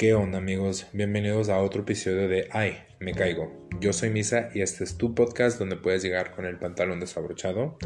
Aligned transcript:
¿Qué 0.00 0.14
onda 0.14 0.38
amigos? 0.38 0.86
Bienvenidos 0.94 1.50
a 1.50 1.58
otro 1.58 1.82
episodio 1.82 2.26
de 2.26 2.48
Ay, 2.52 2.78
me 3.00 3.12
caigo. 3.12 3.68
Yo 3.82 3.92
soy 3.92 4.08
Misa 4.08 4.48
y 4.54 4.62
este 4.62 4.82
es 4.82 4.96
tu 4.96 5.14
podcast 5.14 5.58
donde 5.58 5.76
puedes 5.76 6.02
llegar 6.02 6.34
con 6.34 6.46
el 6.46 6.58
pantalón 6.58 7.00
desabrochado, 7.00 7.76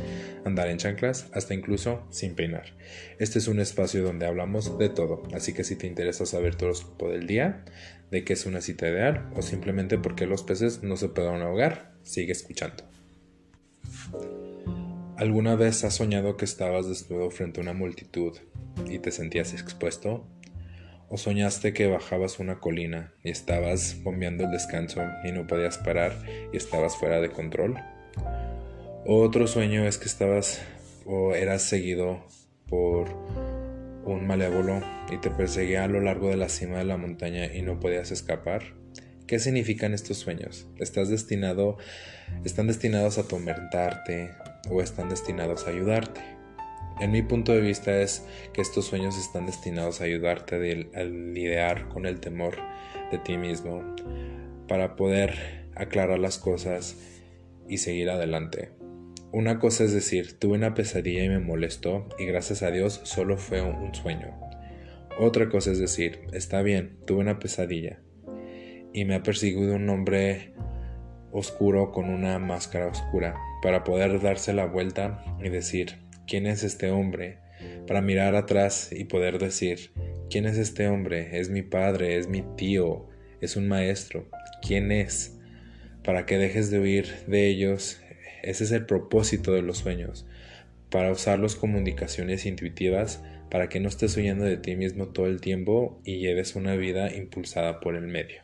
andar 0.45 0.69
en 0.69 0.77
chanclas, 0.77 1.27
hasta 1.33 1.55
incluso 1.55 2.07
sin 2.11 2.37
peinar. 2.37 2.77
Este 3.19 3.41
es 3.41 3.49
un 3.49 3.59
espacio 3.59 4.05
donde 4.05 4.27
hablamos 4.27 4.79
de 4.79 4.91
todo, 4.91 5.25
así 5.35 5.55
que 5.55 5.65
si 5.65 5.75
te 5.75 5.89
interesa 5.89 6.25
saber 6.25 6.55
todo 6.55 6.71
el 6.71 7.19
del 7.19 7.27
día, 7.27 7.65
de 8.13 8.23
qué 8.23 8.35
es 8.35 8.47
una 8.47 8.61
cita 8.61 8.89
ideal 8.89 9.29
o 9.35 9.43
simplemente 9.43 9.99
por 9.99 10.15
qué 10.15 10.27
los 10.27 10.45
peces 10.45 10.85
no 10.85 10.97
se 10.97 11.09
pueden 11.09 11.43
ahogar, 11.43 11.95
sigue 12.05 12.31
escuchando. 12.31 12.85
¿Alguna 15.17 15.57
vez 15.57 15.83
has 15.83 15.95
soñado 15.95 16.37
que 16.37 16.45
estabas 16.45 16.87
desnudo 16.87 17.33
frente 17.33 17.59
a 17.59 17.65
una 17.65 17.73
multitud 17.73 18.39
y 18.89 19.01
te 19.01 19.11
sentías 19.11 19.53
expuesto? 19.53 20.29
¿O 21.15 21.17
soñaste 21.17 21.73
que 21.73 21.87
bajabas 21.87 22.41
una 22.41 22.59
colina 22.59 23.15
y 23.23 23.31
estabas 23.31 24.03
bombeando 24.03 24.47
el 24.47 24.51
descanso 24.51 25.01
y 25.23 25.31
no 25.31 25.47
podías 25.47 25.79
parar 25.79 26.13
y 26.53 26.57
estabas 26.57 26.97
fuera 26.97 27.21
de 27.21 27.31
control? 27.31 27.77
¿O 29.07 29.23
otro 29.23 29.47
sueño 29.47 29.87
es 29.87 29.97
que 29.97 30.07
estabas 30.07 30.61
o 31.07 31.33
eras 31.37 31.63
seguido 31.63 32.27
por 32.69 33.11
un 34.05 34.27
malévolo 34.27 34.81
y 35.09 35.19
te 35.19 35.31
perseguía 35.31 35.85
a 35.85 35.87
lo 35.87 36.01
largo 36.01 36.31
de 36.31 36.37
la 36.37 36.49
cima 36.49 36.79
de 36.79 36.85
la 36.85 36.97
montaña 36.97 37.47
y 37.47 37.63
no 37.63 37.79
podías 37.79 38.11
escapar? 38.11 38.75
¿Qué 39.29 39.39
significan 39.39 39.95
estos 39.95 40.19
sueños? 40.19 40.67
¿Estás 40.81 41.11
destinado, 41.11 41.79
están 42.45 42.67
destinados 42.67 43.19
a 43.19 43.21
atormentarte 43.21 44.31
o 44.69 44.83
están 44.83 45.11
destinados 45.11 45.69
a 45.69 45.71
ayudarte? 45.71 46.34
En 47.01 47.11
mi 47.11 47.23
punto 47.23 47.53
de 47.53 47.61
vista 47.61 48.01
es 48.01 48.25
que 48.53 48.61
estos 48.61 48.87
sueños 48.87 49.19
están 49.19 49.47
destinados 49.47 50.01
a 50.01 50.05
ayudarte 50.05 50.91
a 50.95 51.03
lidiar 51.03 51.89
con 51.89 52.07
el 52.07 52.21
temor 52.21 52.57
de 53.11 53.19
ti 53.19 53.37
mismo 53.37 53.83
para 54.69 54.95
poder 54.95 55.67
aclarar 55.75 56.19
las 56.19 56.39
cosas 56.39 56.97
y 57.69 57.79
seguir 57.79 58.11
adelante. 58.11 58.71
Una 59.33 59.59
cosa 59.59 59.83
es 59.83 59.93
decir, 59.93 60.39
tuve 60.39 60.55
una 60.55 60.75
pesadilla 60.75 61.25
y 61.25 61.29
me 61.29 61.41
molestó 61.41 62.09
y 62.19 62.27
gracias 62.27 62.63
a 62.63 62.71
Dios 62.71 63.01
solo 63.03 63.37
fue 63.37 63.61
un 63.61 63.93
sueño. 63.95 64.33
Otra 65.19 65.49
cosa 65.49 65.73
es 65.73 65.81
decir, 65.81 66.21
está 66.33 66.63
bien, 66.63 66.99
tuve 67.07 67.21
una 67.21 67.41
pesadilla 67.41 68.01
y 68.93 69.05
me 69.05 69.17
ha 69.17 69.23
perseguido 69.25 69.75
un 69.75 69.89
hombre 69.89 70.55
oscuro 71.33 71.91
con 71.91 72.11
una 72.11 72.39
máscara 72.39 72.87
oscura 72.87 73.35
para 73.61 73.83
poder 73.83 74.21
darse 74.23 74.53
la 74.53 74.67
vuelta 74.67 75.25
y 75.43 75.49
decir, 75.49 76.04
quién 76.27 76.47
es 76.47 76.65
este 76.65 76.91
hombre, 76.91 77.39
para 77.87 78.01
mirar 78.01 78.35
atrás 78.35 78.91
y 78.93 79.05
poder 79.05 79.39
decir, 79.39 79.91
¿quién 80.31 80.47
es 80.47 80.59
este 80.59 80.89
hombre? 80.89 81.39
Es 81.39 81.51
mi 81.51 81.63
padre, 81.63 82.17
es 82.17 82.29
mi 82.29 82.43
tío, 82.57 83.09
es 83.41 83.57
un 83.57 83.69
maestro, 83.69 84.29
¿quién 84.63 84.93
es? 84.93 85.39
Para 86.03 86.27
que 86.27 86.39
dejes 86.39 86.71
de 86.71 86.81
huir 86.81 87.07
de 87.27 87.49
ellos, 87.49 88.01
ese 88.43 88.65
es 88.65 88.73
el 88.73 88.87
propósito 88.87 89.53
de 89.53 89.63
los 89.63 89.79
sueños, 89.79 90.27
para 90.91 91.11
usarlos 91.11 91.57
como 91.57 91.79
indicaciones 91.79 92.47
intuitivas, 92.47 93.23
para 93.51 93.69
que 93.69 93.81
no 93.81 93.89
estés 93.89 94.17
huyendo 94.17 94.45
de 94.45 94.57
ti 94.57 94.77
mismo 94.77 95.09
todo 95.09 95.27
el 95.27 95.41
tiempo 95.41 96.01
y 96.05 96.19
lleves 96.19 96.57
una 96.57 96.75
vida 96.77 97.15
impulsada 97.15 97.81
por 97.81 97.95
el 97.95 98.07
medio. 98.07 98.43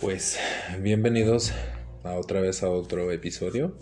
Pues 0.00 0.38
bienvenidos 0.80 1.52
a 2.04 2.14
otra 2.14 2.40
vez 2.40 2.62
a 2.62 2.70
otro 2.70 3.10
episodio. 3.10 3.76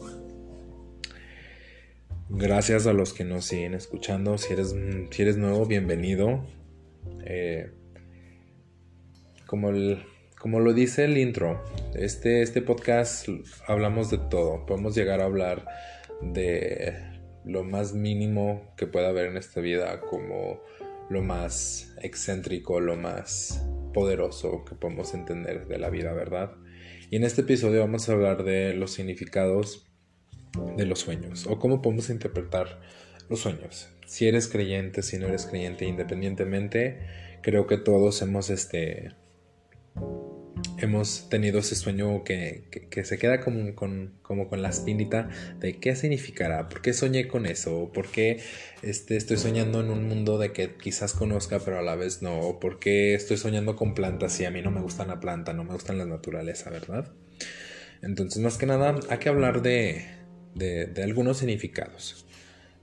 Gracias 2.28 2.88
a 2.88 2.92
los 2.92 3.12
que 3.12 3.22
nos 3.22 3.44
siguen 3.44 3.74
escuchando. 3.74 4.36
Si 4.36 4.52
eres, 4.52 4.74
si 5.10 5.22
eres 5.22 5.36
nuevo, 5.36 5.64
bienvenido. 5.64 6.44
Eh, 7.24 7.70
como, 9.46 9.70
como 10.36 10.58
lo 10.58 10.72
dice 10.74 11.04
el 11.04 11.18
intro, 11.18 11.62
este, 11.94 12.42
este 12.42 12.62
podcast 12.62 13.28
hablamos 13.68 14.10
de 14.10 14.18
todo. 14.18 14.66
Podemos 14.66 14.96
llegar 14.96 15.20
a 15.20 15.26
hablar 15.26 15.66
de 16.20 16.94
lo 17.44 17.62
más 17.62 17.94
mínimo 17.94 18.74
que 18.76 18.88
pueda 18.88 19.10
haber 19.10 19.26
en 19.26 19.36
esta 19.36 19.60
vida, 19.60 20.00
como 20.00 20.60
lo 21.08 21.22
más 21.22 21.94
excéntrico, 22.02 22.80
lo 22.80 22.96
más 22.96 23.64
poderoso 23.94 24.64
que 24.64 24.74
podemos 24.74 25.14
entender 25.14 25.68
de 25.68 25.78
la 25.78 25.90
vida, 25.90 26.12
¿verdad? 26.12 26.56
Y 27.08 27.16
en 27.16 27.22
este 27.22 27.42
episodio 27.42 27.78
vamos 27.80 28.08
a 28.08 28.14
hablar 28.14 28.42
de 28.42 28.74
los 28.74 28.90
significados 28.90 29.85
de 30.76 30.86
los 30.86 31.00
sueños 31.00 31.46
o 31.46 31.58
cómo 31.58 31.82
podemos 31.82 32.10
interpretar 32.10 32.80
los 33.28 33.40
sueños. 33.40 33.88
Si 34.06 34.28
eres 34.28 34.48
creyente, 34.48 35.02
si 35.02 35.18
no 35.18 35.26
eres 35.26 35.46
creyente, 35.46 35.84
independientemente, 35.84 37.00
creo 37.42 37.66
que 37.66 37.76
todos 37.76 38.22
hemos 38.22 38.50
este 38.50 39.12
hemos 40.78 41.28
tenido 41.28 41.60
ese 41.60 41.74
sueño 41.74 42.22
que, 42.24 42.64
se 43.04 43.18
queda 43.18 43.40
como 43.40 43.74
con, 43.74 44.14
como 44.22 44.48
con 44.48 44.62
la 44.62 44.68
espinita 44.68 45.28
de 45.58 45.78
qué 45.78 45.96
significará, 45.96 46.68
por 46.68 46.82
qué 46.82 46.92
soñé 46.92 47.28
con 47.28 47.46
eso, 47.46 47.90
por 47.92 48.10
qué 48.10 48.40
este, 48.82 49.16
estoy 49.16 49.38
soñando 49.38 49.80
en 49.80 49.90
un 49.90 50.06
mundo 50.06 50.38
de 50.38 50.52
que 50.52 50.74
quizás 50.74 51.12
conozca 51.12 51.60
pero 51.60 51.78
a 51.78 51.82
la 51.82 51.94
vez 51.94 52.22
no, 52.22 52.58
por 52.60 52.78
qué 52.78 53.14
estoy 53.14 53.36
soñando 53.36 53.76
con 53.76 53.94
plantas 53.94 54.38
y 54.40 54.44
a 54.44 54.50
mí 54.50 54.62
no 54.62 54.70
me 54.70 54.80
gustan 54.80 55.08
la 55.08 55.20
planta, 55.20 55.52
no 55.52 55.64
me 55.64 55.72
gustan 55.72 55.98
la 55.98 56.04
naturaleza, 56.04 56.70
¿verdad? 56.70 57.10
Entonces, 58.02 58.42
más 58.42 58.58
que 58.58 58.66
nada, 58.66 58.94
hay 59.08 59.18
que 59.18 59.28
hablar 59.28 59.62
de, 59.62 60.04
de, 60.56 61.02
algunos 61.02 61.38
significados. 61.38 62.26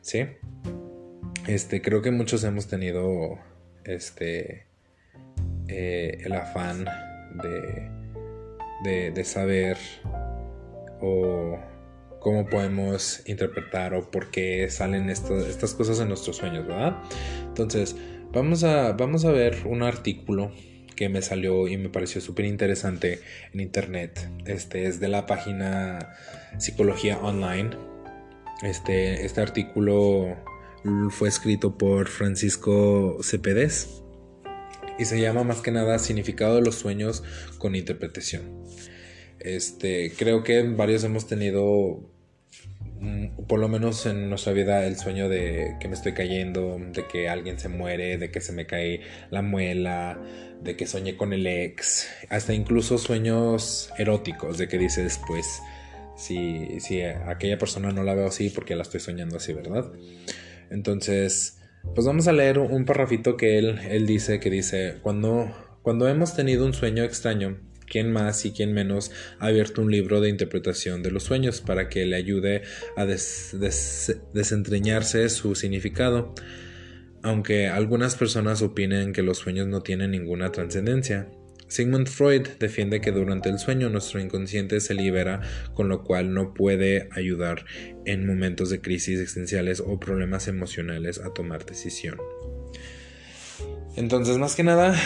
¿Sí? 0.01 0.25
Este, 1.47 1.81
creo 1.81 2.01
que 2.01 2.11
muchos 2.11 2.43
hemos 2.43 2.67
tenido 2.67 3.39
este, 3.83 4.65
eh, 5.67 6.17
el 6.23 6.33
afán 6.33 6.85
de, 8.83 9.11
de, 9.11 9.23
saber 9.23 9.77
o 11.01 11.57
cómo 12.19 12.45
podemos 12.45 13.21
interpretar 13.27 13.93
o 13.93 14.09
por 14.09 14.31
qué 14.31 14.69
salen 14.69 15.09
estas 15.09 15.73
cosas 15.73 15.99
en 15.99 16.07
nuestros 16.07 16.37
sueños, 16.37 16.65
¿verdad? 16.65 17.01
Entonces, 17.47 17.95
vamos 18.31 18.63
a, 18.63 18.93
vamos 18.93 19.25
a 19.25 19.31
ver 19.31 19.65
un 19.65 19.83
artículo 19.83 20.51
que 20.95 21.09
me 21.09 21.21
salió 21.21 21.67
y 21.67 21.77
me 21.77 21.89
pareció 21.89 22.21
súper 22.21 22.45
interesante 22.45 23.19
en 23.53 23.59
internet. 23.59 24.29
Este 24.45 24.85
es 24.85 24.99
de 24.99 25.07
la 25.07 25.25
página 25.25 26.15
Psicología 26.57 27.17
Online. 27.19 27.71
Este, 28.61 29.25
este 29.25 29.41
artículo 29.41 30.37
fue 31.09 31.29
escrito 31.29 31.77
por 31.77 32.07
Francisco 32.07 33.19
Cepedés 33.23 34.03
y 34.99 35.05
se 35.05 35.19
llama 35.19 35.43
más 35.43 35.61
que 35.61 35.71
nada 35.71 35.97
Significado 35.99 36.55
de 36.55 36.61
los 36.61 36.75
sueños 36.75 37.23
con 37.57 37.75
interpretación. 37.75 38.63
Este, 39.39 40.13
creo 40.17 40.43
que 40.43 40.61
varios 40.63 41.03
hemos 41.03 41.27
tenido 41.27 42.09
por 43.47 43.59
lo 43.59 43.67
menos 43.67 44.05
en 44.05 44.29
nuestra 44.29 44.53
vida, 44.53 44.85
el 44.85 44.97
sueño 44.97 45.29
de 45.29 45.75
que 45.79 45.87
me 45.87 45.93
estoy 45.93 46.13
cayendo, 46.13 46.77
de 46.79 47.05
que 47.07 47.29
alguien 47.29 47.59
se 47.59 47.69
muere, 47.69 48.17
de 48.17 48.31
que 48.31 48.41
se 48.41 48.53
me 48.53 48.65
cae 48.65 49.01
la 49.29 49.41
muela, 49.41 50.21
de 50.61 50.75
que 50.75 50.87
soñé 50.87 51.17
con 51.17 51.33
el 51.33 51.45
ex, 51.45 52.07
hasta 52.29 52.53
incluso 52.53 52.97
sueños 52.97 53.91
eróticos, 53.97 54.57
de 54.57 54.67
que 54.67 54.77
dices, 54.77 55.19
pues, 55.27 55.61
si, 56.15 56.79
si 56.79 57.01
aquella 57.01 57.57
persona 57.57 57.91
no 57.91 58.03
la 58.03 58.13
veo 58.13 58.27
así, 58.27 58.49
porque 58.49 58.75
la 58.75 58.83
estoy 58.83 58.99
soñando 58.99 59.37
así, 59.37 59.53
¿verdad? 59.53 59.91
Entonces, 60.69 61.59
pues 61.95 62.07
vamos 62.07 62.27
a 62.27 62.33
leer 62.33 62.59
un 62.59 62.85
parrafito 62.85 63.35
que 63.35 63.57
él, 63.57 63.79
él 63.89 64.05
dice, 64.07 64.39
que 64.39 64.49
dice, 64.49 64.99
cuando, 65.01 65.51
cuando 65.81 66.07
hemos 66.07 66.35
tenido 66.35 66.65
un 66.65 66.73
sueño 66.73 67.03
extraño, 67.03 67.59
quién 67.93 68.11
más 68.11 68.43
y 68.43 68.51
quién 68.53 68.73
menos 68.73 69.11
ha 69.37 69.45
abierto 69.45 69.83
un 69.83 69.91
libro 69.91 70.19
de 70.19 70.29
interpretación 70.29 71.03
de 71.03 71.11
los 71.11 71.25
sueños 71.25 71.61
para 71.61 71.89
que 71.89 72.07
le 72.07 72.15
ayude 72.15 72.63
a 72.97 73.05
desentrañarse 73.05 75.29
su 75.29 75.53
significado. 75.53 76.33
Aunque 77.21 77.67
algunas 77.67 78.15
personas 78.15 78.63
opinen 78.63 79.13
que 79.13 79.21
los 79.21 79.37
sueños 79.37 79.67
no 79.67 79.81
tienen 79.81 80.09
ninguna 80.09 80.51
trascendencia. 80.51 81.29
Sigmund 81.67 82.07
Freud 82.07 82.47
defiende 82.59 82.99
que 82.99 83.11
durante 83.11 83.49
el 83.49 83.59
sueño 83.59 83.89
nuestro 83.89 84.19
inconsciente 84.19 84.79
se 84.79 84.95
libera, 84.95 85.41
con 85.75 85.87
lo 85.87 86.03
cual 86.03 86.33
no 86.33 86.55
puede 86.55 87.09
ayudar 87.11 87.63
en 88.05 88.25
momentos 88.25 88.71
de 88.71 88.81
crisis 88.81 89.19
existenciales 89.19 89.83
o 89.85 89.99
problemas 89.99 90.47
emocionales 90.47 91.19
a 91.19 91.31
tomar 91.31 91.63
decisión. 91.65 92.17
Entonces, 93.95 94.39
más 94.39 94.55
que 94.55 94.63
nada, 94.63 94.99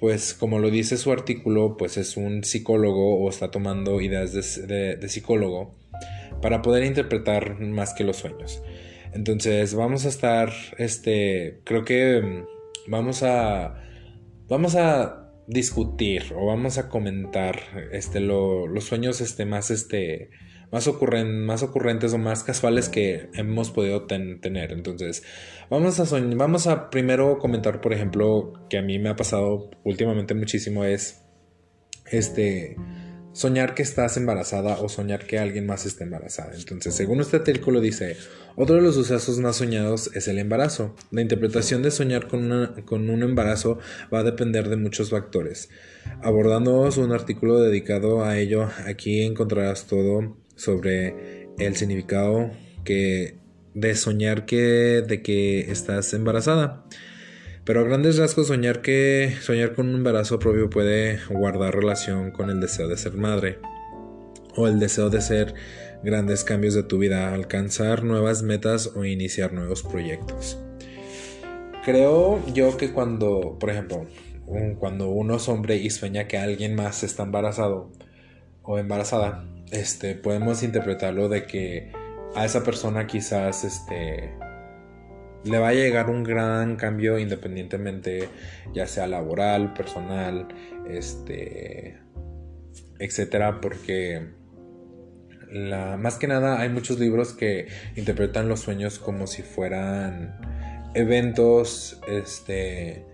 pues 0.00 0.34
como 0.34 0.58
lo 0.58 0.70
dice 0.70 0.96
su 0.96 1.12
artículo, 1.12 1.76
pues 1.76 1.96
es 1.96 2.16
un 2.16 2.44
psicólogo 2.44 3.18
o 3.18 3.28
está 3.28 3.50
tomando 3.50 4.00
ideas 4.00 4.32
de, 4.32 5.08
psicólogo 5.08 5.74
para 6.40 6.62
poder 6.62 6.84
interpretar 6.84 7.60
más 7.60 7.94
que 7.94 8.04
los 8.04 8.18
sueños. 8.18 8.62
Entonces 9.12 9.74
vamos 9.74 10.04
a 10.04 10.08
estar, 10.08 10.52
este, 10.76 11.60
creo 11.64 11.84
que 11.84 12.20
mm, 12.20 12.90
vamos 12.90 13.22
a, 13.22 13.82
vamos 14.48 14.76
a 14.76 15.32
discutir 15.46 16.34
o 16.36 16.46
vamos 16.46 16.78
a 16.78 16.88
comentar, 16.88 17.58
este, 17.90 18.20
los 18.20 18.84
sueños, 18.84 19.20
este, 19.20 19.46
más, 19.46 19.70
este, 19.70 20.30
más, 20.70 20.86
ocurren, 20.86 21.44
más 21.44 21.62
ocurrentes 21.62 22.12
o 22.12 22.18
más 22.18 22.44
casuales 22.44 22.88
que 22.88 23.30
hemos 23.34 23.70
podido 23.70 24.06
tener. 24.06 24.72
Entonces, 24.72 25.22
vamos 25.70 25.98
a, 26.00 26.20
vamos 26.36 26.66
a 26.66 26.90
primero 26.90 27.38
comentar, 27.38 27.80
por 27.80 27.92
ejemplo, 27.92 28.52
que 28.68 28.78
a 28.78 28.82
mí 28.82 28.98
me 28.98 29.08
ha 29.08 29.16
pasado 29.16 29.70
últimamente 29.84 30.34
muchísimo 30.34 30.84
es 30.84 31.22
este 32.10 32.76
soñar 33.32 33.74
que 33.74 33.82
estás 33.82 34.16
embarazada 34.16 34.80
o 34.80 34.88
soñar 34.88 35.24
que 35.24 35.38
alguien 35.38 35.64
más 35.64 35.86
está 35.86 36.02
embarazada. 36.02 36.54
Entonces, 36.56 36.94
según 36.94 37.20
este 37.20 37.36
artículo 37.36 37.80
dice, 37.80 38.16
otro 38.56 38.76
de 38.76 38.82
los 38.82 38.96
sucesos 38.96 39.38
más 39.38 39.56
soñados 39.56 40.10
es 40.14 40.26
el 40.26 40.38
embarazo. 40.38 40.96
La 41.12 41.22
interpretación 41.22 41.82
de 41.82 41.92
soñar 41.92 42.26
con, 42.26 42.82
con 42.84 43.08
un 43.08 43.22
embarazo 43.22 43.78
va 44.12 44.20
a 44.20 44.24
depender 44.24 44.68
de 44.68 44.76
muchos 44.76 45.10
factores. 45.10 45.68
Abordando 46.20 46.88
un 46.88 47.12
artículo 47.12 47.60
dedicado 47.60 48.24
a 48.24 48.38
ello, 48.38 48.68
aquí 48.86 49.22
encontrarás 49.22 49.86
todo 49.86 50.36
sobre 50.58 51.48
el 51.58 51.76
significado 51.76 52.50
que 52.84 53.38
de 53.74 53.94
soñar 53.94 54.44
que 54.44 55.02
de 55.06 55.22
que 55.22 55.70
estás 55.70 56.12
embarazada. 56.12 56.84
Pero 57.64 57.80
a 57.80 57.84
grandes 57.84 58.18
rasgos 58.18 58.48
soñar 58.48 58.82
que 58.82 59.34
soñar 59.40 59.74
con 59.74 59.88
un 59.88 59.96
embarazo 59.96 60.38
propio 60.38 60.68
puede 60.68 61.18
guardar 61.30 61.74
relación 61.74 62.30
con 62.30 62.50
el 62.50 62.60
deseo 62.60 62.88
de 62.88 62.96
ser 62.96 63.14
madre 63.14 63.58
o 64.56 64.66
el 64.66 64.80
deseo 64.80 65.10
de 65.10 65.18
hacer 65.18 65.54
grandes 66.02 66.44
cambios 66.44 66.74
de 66.74 66.82
tu 66.82 66.98
vida, 66.98 67.34
alcanzar 67.34 68.04
nuevas 68.04 68.42
metas 68.42 68.90
o 68.94 69.04
iniciar 69.04 69.52
nuevos 69.52 69.82
proyectos. 69.82 70.58
Creo 71.84 72.44
yo 72.52 72.76
que 72.76 72.92
cuando, 72.92 73.56
por 73.60 73.70
ejemplo, 73.70 74.06
cuando 74.78 75.10
uno 75.10 75.36
es 75.36 75.48
hombre 75.48 75.76
y 75.76 75.90
sueña 75.90 76.26
que 76.26 76.38
alguien 76.38 76.74
más 76.74 77.02
está 77.02 77.24
embarazado 77.24 77.90
o 78.62 78.78
embarazada, 78.78 79.44
este, 79.70 80.14
podemos 80.14 80.62
interpretarlo 80.62 81.28
de 81.28 81.44
que 81.44 81.92
a 82.34 82.44
esa 82.44 82.62
persona 82.62 83.06
quizás 83.06 83.64
este, 83.64 84.34
le 85.44 85.58
va 85.58 85.68
a 85.68 85.72
llegar 85.72 86.10
un 86.10 86.24
gran 86.24 86.76
cambio 86.76 87.18
independientemente 87.18 88.28
ya 88.74 88.86
sea 88.86 89.06
laboral, 89.06 89.74
personal, 89.74 90.48
este, 90.88 91.98
etcétera, 92.98 93.60
porque 93.60 94.28
la, 95.50 95.96
más 95.96 96.16
que 96.16 96.26
nada 96.26 96.60
hay 96.60 96.68
muchos 96.68 96.98
libros 96.98 97.32
que 97.32 97.68
interpretan 97.96 98.48
los 98.48 98.60
sueños 98.60 98.98
como 98.98 99.26
si 99.26 99.42
fueran 99.42 100.38
eventos, 100.94 102.00
este, 102.08 103.04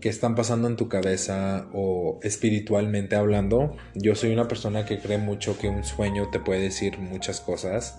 que 0.00 0.08
están 0.08 0.34
pasando 0.34 0.68
en 0.68 0.76
tu 0.76 0.88
cabeza 0.88 1.68
o 1.72 2.20
espiritualmente 2.22 3.16
hablando. 3.16 3.76
Yo 3.94 4.14
soy 4.14 4.32
una 4.32 4.48
persona 4.48 4.84
que 4.84 4.98
cree 4.98 5.18
mucho 5.18 5.58
que 5.58 5.68
un 5.68 5.84
sueño 5.84 6.30
te 6.30 6.40
puede 6.40 6.60
decir 6.60 6.98
muchas 6.98 7.40
cosas. 7.40 7.96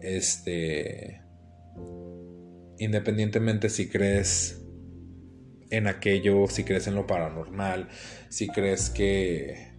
Este 0.00 1.22
independientemente 2.78 3.68
si 3.68 3.88
crees 3.88 4.60
en 5.70 5.86
aquello, 5.86 6.48
si 6.48 6.64
crees 6.64 6.86
en 6.86 6.94
lo 6.94 7.06
paranormal, 7.06 7.88
si 8.28 8.48
crees 8.48 8.90
que 8.90 9.72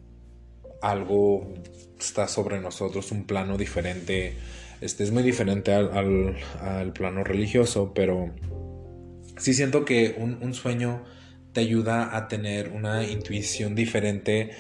algo 0.81 1.54
está 2.00 2.27
sobre 2.27 2.60
nosotros, 2.60 3.12
un 3.12 3.25
plano 3.25 3.57
diferente, 3.57 4.36
este 4.81 5.04
es 5.04 5.12
muy 5.12 5.21
diferente 5.21 5.74
al, 5.74 6.94
plano 6.94 7.24
religioso, 7.24 7.94
pero 7.94 8.33
sí 9.38 9.54
siento 9.54 9.86
que 9.86 10.15
un, 10.18 10.54
sueño 10.54 11.04
te 11.53 11.61
ayuda 11.61 12.15
a 12.15 12.27
tener 12.27 12.69
una 12.69 13.03
intuición 13.05 13.75
diferente 13.75 14.51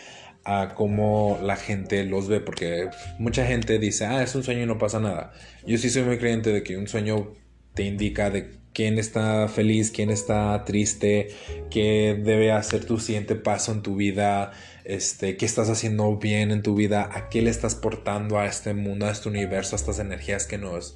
a 0.45 0.73
cómo 0.75 1.39
la 1.41 1.55
gente 1.55 2.03
los 2.03 2.27
ve, 2.27 2.39
porque 2.39 2.89
mucha 3.17 3.45
gente 3.45 3.79
dice, 3.79 4.05
ah, 4.05 4.23
es 4.23 4.35
un 4.35 4.43
sueño 4.43 4.63
y 4.63 4.65
no 4.65 4.77
pasa 4.77 4.99
nada. 4.99 5.31
Yo 5.65 5.77
sí 5.77 5.89
soy 5.89 6.03
muy 6.03 6.17
creyente 6.17 6.51
de 6.51 6.63
que 6.63 6.77
un 6.77 6.87
sueño 6.87 7.33
te 7.73 7.83
indica 7.83 8.29
de 8.29 8.51
quién 8.73 8.99
está 8.99 9.47
feliz, 9.47 9.91
quién 9.91 10.09
está 10.09 10.63
triste, 10.65 11.29
qué 11.69 12.19
debe 12.21 12.51
hacer 12.51 12.85
tu 12.85 12.99
siguiente 12.99 13.35
paso 13.35 13.71
en 13.71 13.81
tu 13.81 13.95
vida, 13.95 14.51
este, 14.83 15.37
qué 15.37 15.45
estás 15.45 15.69
haciendo 15.69 16.17
bien 16.17 16.51
en 16.51 16.61
tu 16.61 16.75
vida, 16.75 17.09
a 17.13 17.29
qué 17.29 17.41
le 17.41 17.49
estás 17.49 17.75
portando 17.75 18.39
a 18.39 18.45
este 18.45 18.73
mundo, 18.73 19.05
a 19.05 19.11
este 19.11 19.29
universo, 19.29 19.75
a 19.75 19.77
estas 19.77 19.99
energías 19.99 20.45
que 20.45 20.57
nos, 20.57 20.95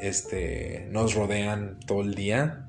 este, 0.00 0.86
nos 0.90 1.14
rodean 1.14 1.78
todo 1.86 2.02
el 2.02 2.14
día. 2.14 2.66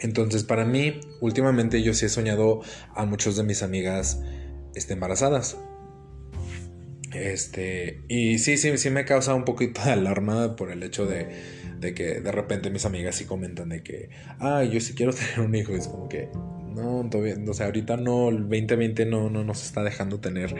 Entonces, 0.00 0.44
para 0.44 0.64
mí, 0.64 1.00
últimamente 1.20 1.82
yo 1.82 1.94
sí 1.94 2.06
he 2.06 2.08
soñado 2.08 2.60
a 2.94 3.04
muchos 3.04 3.36
de 3.36 3.42
mis 3.42 3.62
amigas 3.62 4.20
este, 4.74 4.94
embarazadas. 4.94 5.56
Este, 7.12 8.02
y 8.08 8.38
sí, 8.38 8.58
sí, 8.58 8.76
sí 8.76 8.90
me 8.90 9.04
causa 9.04 9.34
un 9.34 9.44
poquito 9.44 9.82
de 9.82 9.92
alarma 9.92 10.56
por 10.56 10.70
el 10.70 10.82
hecho 10.82 11.06
de, 11.06 11.28
de 11.80 11.94
que 11.94 12.20
de 12.20 12.32
repente 12.32 12.70
mis 12.70 12.84
amigas 12.84 13.16
sí 13.16 13.24
comentan 13.24 13.70
de 13.70 13.82
que, 13.82 14.10
ah, 14.38 14.62
yo 14.64 14.80
sí 14.80 14.94
quiero 14.94 15.12
tener 15.14 15.40
un 15.40 15.54
hijo. 15.54 15.74
es 15.74 15.88
como 15.88 16.08
que, 16.08 16.28
no, 16.68 17.08
todavía, 17.10 17.36
o 17.48 17.54
sea, 17.54 17.66
ahorita 17.66 17.96
no, 17.96 18.28
el 18.28 18.42
2020 18.42 19.06
no, 19.06 19.30
no 19.30 19.42
nos 19.42 19.64
está 19.64 19.82
dejando 19.82 20.20
tener 20.20 20.54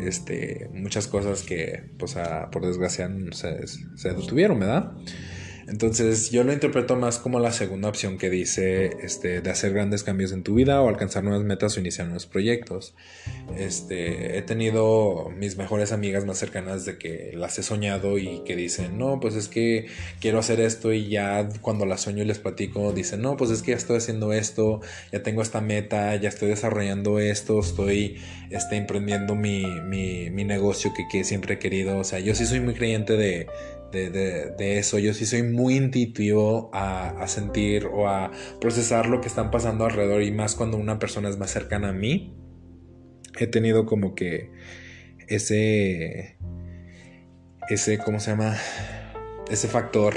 este, 0.00 0.68
muchas 0.72 1.06
cosas 1.06 1.42
que, 1.42 1.84
pues, 1.98 2.16
por 2.50 2.66
desgracia, 2.66 3.10
se, 3.32 3.66
se 3.66 4.08
detuvieron, 4.12 4.58
¿verdad? 4.58 4.92
Entonces 5.70 6.32
yo 6.32 6.42
lo 6.42 6.52
interpreto 6.52 6.96
más 6.96 7.18
como 7.18 7.38
la 7.38 7.52
segunda 7.52 7.88
opción 7.88 8.18
que 8.18 8.28
dice 8.28 8.96
este, 9.04 9.40
de 9.40 9.50
hacer 9.50 9.72
grandes 9.72 10.02
cambios 10.02 10.32
en 10.32 10.42
tu 10.42 10.54
vida 10.54 10.82
o 10.82 10.88
alcanzar 10.88 11.22
nuevas 11.22 11.44
metas 11.44 11.76
o 11.76 11.80
iniciar 11.80 12.08
nuevos 12.08 12.26
proyectos. 12.26 12.92
Este, 13.56 14.36
he 14.36 14.42
tenido 14.42 15.30
mis 15.36 15.56
mejores 15.56 15.92
amigas 15.92 16.26
más 16.26 16.38
cercanas 16.38 16.84
de 16.86 16.98
que 16.98 17.30
las 17.34 17.56
he 17.60 17.62
soñado 17.62 18.18
y 18.18 18.42
que 18.44 18.56
dicen, 18.56 18.98
no, 18.98 19.20
pues 19.20 19.36
es 19.36 19.46
que 19.46 19.86
quiero 20.20 20.40
hacer 20.40 20.60
esto 20.60 20.92
y 20.92 21.08
ya 21.08 21.48
cuando 21.60 21.86
las 21.86 22.00
sueño 22.00 22.24
y 22.24 22.26
les 22.26 22.40
platico, 22.40 22.92
dicen, 22.92 23.22
no, 23.22 23.36
pues 23.36 23.52
es 23.52 23.62
que 23.62 23.70
ya 23.70 23.76
estoy 23.76 23.98
haciendo 23.98 24.32
esto, 24.32 24.80
ya 25.12 25.22
tengo 25.22 25.40
esta 25.40 25.60
meta, 25.60 26.16
ya 26.16 26.30
estoy 26.30 26.48
desarrollando 26.48 27.20
esto, 27.20 27.60
estoy 27.60 28.16
este, 28.50 28.76
emprendiendo 28.76 29.36
mi, 29.36 29.64
mi, 29.82 30.30
negocio 30.44 30.92
que, 30.96 31.06
que 31.06 31.22
siempre 31.22 31.54
he 31.54 31.58
querido. 31.60 31.98
O 31.98 32.02
sea, 32.02 32.18
yo 32.18 32.34
sí 32.34 32.44
soy 32.44 32.58
muy 32.58 32.74
creyente 32.74 33.16
de 33.16 33.46
de, 33.90 34.78
eso. 34.78 34.98
Yo 34.98 35.14
sí 35.14 35.26
soy 35.26 35.42
muy 35.42 35.76
intuitivo 35.76 36.70
a, 36.72 37.26
sentir 37.26 37.86
o 37.86 38.08
a 38.08 38.30
procesar 38.60 39.06
lo 39.06 39.20
que 39.20 39.28
están 39.28 39.50
pasando 39.50 39.84
alrededor 39.84 40.22
y 40.22 40.32
más 40.32 40.54
cuando 40.54 40.76
una 40.76 40.98
persona 40.98 41.28
es 41.28 41.38
más 41.38 41.50
cercana 41.50 41.90
a 41.90 41.92
mí. 41.92 42.36
He 43.38 43.46
tenido 43.46 43.86
como 43.86 44.14
que 44.14 44.50
ese, 45.28 46.36
ese, 47.68 47.98
¿cómo 47.98 48.20
se 48.20 48.32
llama? 48.32 48.56
Ese 49.50 49.68
factor 49.68 50.14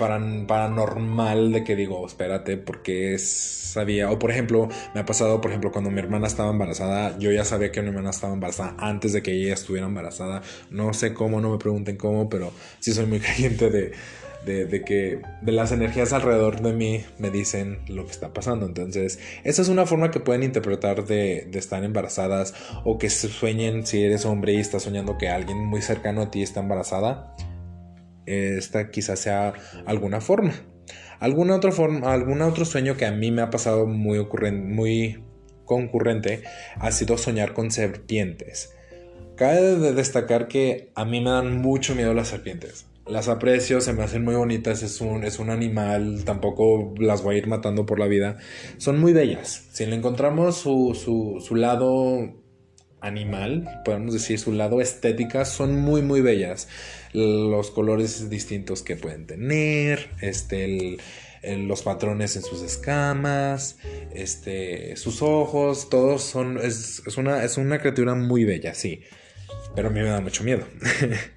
paranormal 0.00 1.52
de 1.52 1.62
que 1.62 1.76
digo, 1.76 2.06
espérate, 2.06 2.56
porque 2.56 3.18
sabía, 3.18 4.10
o 4.10 4.18
por 4.18 4.30
ejemplo, 4.30 4.68
me 4.94 5.00
ha 5.00 5.04
pasado, 5.04 5.40
por 5.40 5.50
ejemplo, 5.50 5.70
cuando 5.72 5.90
mi 5.90 5.98
hermana 5.98 6.26
estaba 6.26 6.50
embarazada, 6.50 7.18
yo 7.18 7.30
ya 7.30 7.44
sabía 7.44 7.70
que 7.70 7.82
mi 7.82 7.88
hermana 7.88 8.10
estaba 8.10 8.32
embarazada 8.32 8.74
antes 8.78 9.12
de 9.12 9.22
que 9.22 9.32
ella 9.32 9.54
estuviera 9.54 9.86
embarazada. 9.86 10.42
No 10.70 10.94
sé 10.94 11.12
cómo, 11.12 11.40
no 11.40 11.50
me 11.50 11.58
pregunten 11.58 11.96
cómo, 11.96 12.28
pero 12.30 12.52
sí 12.78 12.92
soy 12.92 13.06
muy 13.06 13.20
creyente 13.20 13.70
de, 13.70 13.92
de, 14.44 14.84
que 14.84 15.20
de 15.42 15.52
las 15.52 15.70
energías 15.70 16.14
alrededor 16.14 16.62
de 16.62 16.72
mí 16.72 17.04
me 17.18 17.30
dicen 17.30 17.80
lo 17.86 18.06
que 18.06 18.12
está 18.12 18.32
pasando. 18.32 18.64
Entonces, 18.64 19.18
esa 19.44 19.60
es 19.60 19.68
una 19.68 19.84
forma 19.84 20.10
que 20.10 20.20
pueden 20.20 20.42
interpretar 20.42 21.04
de, 21.04 21.46
de, 21.50 21.58
estar 21.58 21.84
embarazadas 21.84 22.54
o 22.84 22.96
que 22.96 23.10
sueñen 23.10 23.86
si 23.86 24.02
eres 24.02 24.24
hombre 24.24 24.54
y 24.54 24.60
estás 24.60 24.84
soñando 24.84 25.18
que 25.18 25.28
alguien 25.28 25.58
muy 25.58 25.82
cercano 25.82 26.22
a 26.22 26.30
ti 26.30 26.42
está 26.42 26.60
embarazada 26.60 27.34
esta 28.26 28.90
quizás 28.90 29.20
sea 29.20 29.54
alguna 29.86 30.20
forma. 30.20 30.52
Alguna 31.18 31.56
otra 31.56 31.70
forma, 31.70 32.12
algún 32.12 32.40
otro 32.40 32.64
sueño 32.64 32.96
que 32.96 33.04
a 33.04 33.12
mí 33.12 33.30
me 33.30 33.42
ha 33.42 33.50
pasado 33.50 33.86
muy, 33.86 34.26
muy 34.52 35.22
concurrente 35.66 36.42
ha 36.76 36.90
sido 36.90 37.18
soñar 37.18 37.52
con 37.52 37.70
serpientes. 37.70 38.74
Cabe 39.36 39.76
de 39.76 39.92
destacar 39.92 40.48
que 40.48 40.90
a 40.94 41.04
mí 41.04 41.20
me 41.20 41.30
dan 41.30 41.60
mucho 41.60 41.94
miedo 41.94 42.12
las 42.14 42.28
serpientes. 42.28 42.86
Las 43.06 43.28
aprecio, 43.28 43.80
se 43.80 43.92
me 43.92 44.02
hacen 44.02 44.24
muy 44.24 44.34
bonitas, 44.34 44.82
es 44.82 45.00
un, 45.00 45.24
es 45.24 45.38
un 45.38 45.50
animal, 45.50 46.24
tampoco 46.24 46.94
las 46.98 47.22
voy 47.22 47.36
a 47.36 47.38
ir 47.38 47.46
matando 47.46 47.86
por 47.86 47.98
la 47.98 48.06
vida. 48.06 48.38
Son 48.76 49.00
muy 49.00 49.12
bellas. 49.12 49.68
Si 49.72 49.84
le 49.86 49.96
encontramos 49.96 50.56
su, 50.56 50.94
su, 50.94 51.44
su 51.44 51.54
lado 51.54 52.40
animal, 53.00 53.82
podemos 53.84 54.12
decir 54.12 54.38
su 54.38 54.52
lado 54.52 54.80
estética, 54.80 55.44
son 55.44 55.76
muy 55.76 56.02
muy 56.02 56.20
bellas. 56.20 56.68
Los 57.12 57.70
colores 57.70 58.30
distintos 58.30 58.82
que 58.82 58.96
pueden 58.96 59.26
tener, 59.26 60.10
este, 60.20 60.98
los 61.42 61.82
patrones 61.82 62.36
en 62.36 62.42
sus 62.42 62.62
escamas, 62.62 63.78
este, 64.14 64.96
sus 64.96 65.22
ojos, 65.22 65.88
todos 65.88 66.22
son, 66.22 66.58
es, 66.58 67.02
una, 67.16 67.44
es 67.44 67.56
una 67.56 67.78
criatura 67.78 68.14
muy 68.14 68.44
bella, 68.44 68.74
sí, 68.74 69.02
pero 69.74 69.88
a 69.88 69.90
mí 69.90 70.00
me 70.00 70.08
da 70.08 70.20
mucho 70.20 70.44
miedo. 70.44 70.64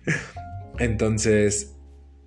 Entonces, 0.80 1.76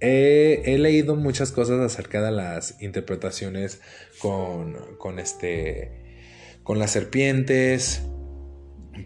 he, 0.00 0.62
he, 0.64 0.78
leído 0.78 1.16
muchas 1.16 1.52
cosas 1.52 1.80
acerca 1.80 2.22
de 2.22 2.32
las 2.32 2.80
interpretaciones 2.80 3.80
con, 4.18 4.96
con 4.98 5.18
este, 5.18 6.06
con 6.62 6.78
las 6.78 6.92
serpientes, 6.92 8.02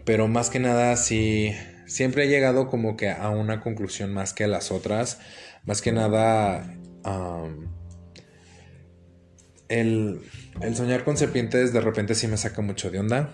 pero 0.05 0.27
más 0.27 0.49
que 0.49 0.59
nada 0.59 0.95
sí, 0.95 1.53
siempre 1.91 2.23
he 2.23 2.27
llegado 2.27 2.67
como 2.69 2.95
que 2.95 3.09
a 3.09 3.29
una 3.29 3.61
conclusión 3.61 4.13
más 4.13 4.33
que 4.33 4.47
las 4.47 4.71
otras. 4.71 5.19
Más 5.65 5.81
que 5.81 5.91
nada, 5.91 6.73
el, 9.67 10.21
soñar 10.73 11.03
con 11.03 11.17
serpientes 11.17 11.73
de 11.73 11.81
repente 11.81 12.15
sí 12.15 12.27
me 12.27 12.37
saca 12.37 12.61
mucho 12.61 12.89
de 12.89 12.99
onda. 12.99 13.29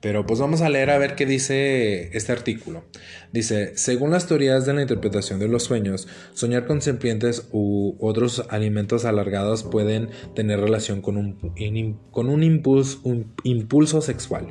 Pero 0.00 0.26
pues 0.26 0.38
vamos 0.38 0.60
a 0.60 0.68
leer 0.68 0.90
a 0.90 0.98
ver 0.98 1.14
qué 1.14 1.24
dice 1.24 2.14
este 2.14 2.32
artículo. 2.32 2.84
Dice, 3.32 3.72
según 3.76 4.10
las 4.10 4.26
teorías 4.26 4.66
de 4.66 4.74
la 4.74 4.82
interpretación 4.82 5.38
de 5.38 5.48
los 5.48 5.62
sueños, 5.62 6.08
soñar 6.34 6.66
con 6.66 6.82
serpientes 6.82 7.48
u 7.52 7.96
otros 7.98 8.44
alimentos 8.50 9.06
alargados 9.06 9.62
pueden 9.62 10.10
tener 10.34 10.60
relación 10.60 11.00
con 11.00 11.16
un, 11.16 12.02
con 12.10 12.28
un 12.28 12.42
impulso 12.42 14.02
sexual, 14.02 14.48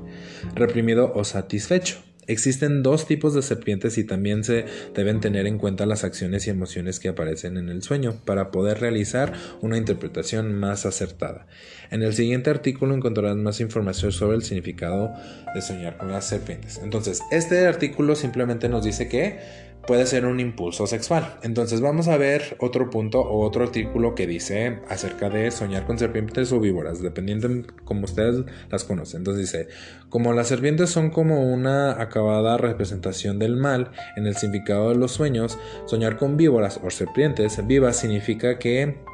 reprimido 0.56 1.13
o 1.13 1.24
satisfecho. 1.24 2.08
Existen 2.27 2.84
dos 2.84 3.07
tipos 3.07 3.34
de 3.34 3.41
serpientes 3.41 3.98
y 3.98 4.03
también 4.03 4.43
se 4.43 4.65
deben 4.93 5.19
tener 5.19 5.48
en 5.48 5.57
cuenta 5.57 5.86
las 5.86 6.03
acciones 6.03 6.46
y 6.46 6.50
emociones 6.50 7.00
que 7.00 7.10
aparecen 7.10 7.57
en 7.57 7.69
el 7.69 7.81
sueño 7.81 8.22
para 8.25 8.51
poder 8.51 8.79
realizar 8.79 9.34
una 9.62 9.77
interpretación 9.77 10.53
más 10.53 10.86
acertada. 10.86 11.48
En 11.89 12.03
el 12.03 12.13
siguiente 12.13 12.50
artículo 12.50 12.93
encontrarás 12.93 13.38
más 13.38 13.62
información 13.62 14.12
sobre 14.12 14.36
el 14.36 14.43
significado 14.43 15.13
de 15.55 15.62
soñar 15.62 15.98
con 15.98 16.12
las 16.12 16.27
serpientes. 16.27 16.79
Entonces, 16.84 17.22
este 17.31 17.65
artículo 17.65 18.15
simplemente 18.15 18.67
nos 18.69 18.84
dice 18.84 19.07
que 19.07 19.39
puede 19.88 20.06
ser 20.06 20.25
un 20.25 20.39
impulso 20.39 20.86
sexual. 20.86 21.39
Entonces 21.41 21.82
vamos 21.82 22.08
a 22.08 22.17
ver 22.17 22.58
otro 22.60 22.89
punto 22.89 23.22
o 23.22 23.44
otro 23.44 23.63
artículo 23.63 24.13
que 24.13 24.27
dice 24.27 24.82
acerca 24.89 25.29
de 25.29 25.50
soñar 25.50 25.88
con 25.88 25.98
serpientes 25.98 26.51
o 26.51 26.60
víboras, 26.60 27.01
dependiendo 27.01 27.48
de 27.48 27.65
como 27.86 28.06
ustedes 28.06 28.46
las 28.70 28.84
conocen. 28.84 29.22
Entonces 29.22 29.51
dice, 29.51 29.67
como 30.10 30.34
las 30.34 30.50
serpientes 30.50 30.89
son 30.89 31.10
como 31.10 31.51
una 31.51 32.00
acabada 32.01 32.58
representación 32.58 33.39
del 33.39 33.56
mal 33.56 33.91
en 34.15 34.27
el 34.27 34.36
significado 34.36 34.89
de 34.89 34.96
los 34.96 35.13
sueños, 35.13 35.58
soñar 35.86 36.17
con 36.17 36.38
víboras 36.38 36.79
o 36.84 36.89
serpientes 36.91 37.65
vivas 37.65 37.98
significa 37.98 38.60
que 38.60 39.08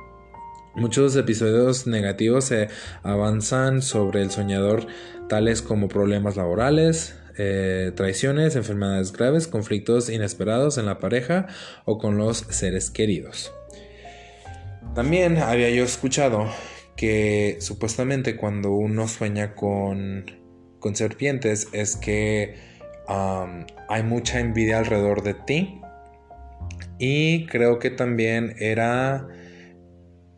Muchos 0.75 1.15
episodios 1.15 1.86
negativos 1.86 2.46
se 2.46 2.68
avanzan 3.03 3.84
sobre 3.84 4.24
el 4.24 4.32
soñador, 4.32 4.88
tales 5.30 5.62
como 5.62 5.88
problemas 5.88 6.36
laborales, 6.36 7.15
eh, 7.38 7.92
traiciones, 7.96 8.56
enfermedades 8.56 9.12
graves, 9.12 9.48
conflictos 9.48 10.10
inesperados 10.10 10.78
en 10.78 10.86
la 10.86 11.00
pareja 11.00 11.48
o 11.86 11.98
con 11.98 12.18
los 12.18 12.38
seres 12.50 12.92
queridos. 12.92 13.54
También 14.96 15.38
había 15.38 15.70
yo 15.72 15.84
escuchado 15.84 16.48
que 16.96 17.58
supuestamente 17.60 18.36
cuando 18.36 18.72
uno 18.72 19.08
sueña 19.08 19.56
con, 19.56 20.25
con 20.80 20.96
serpientes 20.96 21.68
es 21.74 21.96
que 21.96 22.56
hay 23.08 24.04
mucha 24.04 24.40
envidia 24.40 24.78
alrededor 24.80 25.24
de 25.24 25.34
ti. 25.34 25.82
Y 27.00 27.48
creo 27.48 27.80
que 27.80 27.90
también 27.90 28.56
era 28.60 29.28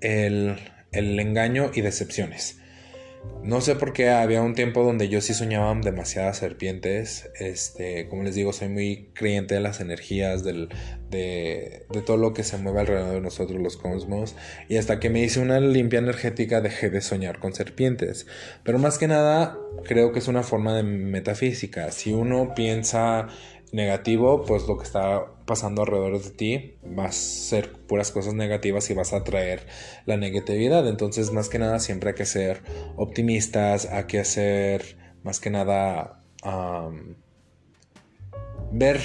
el, 0.02 0.56
el 0.92 1.20
engaño 1.20 1.72
y 1.74 1.82
decepciones. 1.82 2.60
No 3.46 3.62
sé 3.62 3.76
por 3.76 3.94
qué 3.94 4.10
había 4.10 4.42
un 4.42 4.56
tiempo 4.56 4.84
donde 4.84 5.08
yo 5.08 5.22
sí 5.22 5.36
soñaba 5.36 5.72
demasiadas 5.76 6.40
serpientes. 6.40 7.30
Este, 7.40 8.10
como 8.10 8.24
les 8.24 8.34
digo, 8.34 8.52
soy 8.54 8.70
muy 8.70 9.12
creyente 9.14 9.54
de 9.54 9.62
las 9.62 9.80
energías, 9.82 10.44
de, 10.44 10.68
todo 12.08 12.18
lo 12.18 12.34
que 12.34 12.44
se 12.44 12.58
mueve 12.58 12.80
alrededor 12.80 13.14
de 13.14 13.22
nosotros, 13.22 13.62
los 13.62 13.78
cosmos. 13.78 14.36
Y 14.68 14.78
hasta 14.78 15.00
que 15.00 15.12
me 15.12 15.22
hice 15.22 15.40
una 15.40 15.60
limpia 15.60 16.00
energética 16.00 16.60
dejé 16.60 16.90
de 16.90 17.02
soñar 17.02 17.38
con 17.38 17.54
serpientes. 17.54 18.26
Pero 18.64 18.80
más 18.80 18.98
que 18.98 19.08
nada, 19.08 19.60
creo 19.84 20.12
que 20.12 20.18
es 20.18 20.28
una 20.28 20.42
forma 20.42 20.74
de 20.76 20.82
metafísica. 20.82 21.92
Si 21.92 22.14
uno 22.14 22.54
piensa 22.56 23.28
negativo, 23.72 24.44
pues 24.44 24.68
lo 24.68 24.80
que 24.80 24.86
está 24.86 25.35
pasando 25.46 25.84
alrededor 25.84 26.22
de 26.22 26.30
ti 26.32 26.76
va 26.98 27.06
a 27.06 27.12
ser 27.12 27.72
puras 27.72 28.12
cosas 28.12 28.34
negativas 28.34 28.90
y 28.90 28.94
vas 28.94 29.14
a 29.14 29.24
traer 29.24 29.68
la 30.06 30.18
negatividad. 30.18 30.88
Entonces, 30.88 31.32
más 31.32 31.50
que 31.50 31.60
nada, 31.60 31.80
siempre 31.80 32.12
hay 32.12 32.16
que 32.16 32.26
ser 32.26 32.62
optimistas, 32.96 33.86
hay 33.86 34.06
que 34.06 34.20
hacer 34.20 34.98
más 35.24 35.40
que 35.40 35.50
nada 35.50 36.22
ver, 38.72 39.02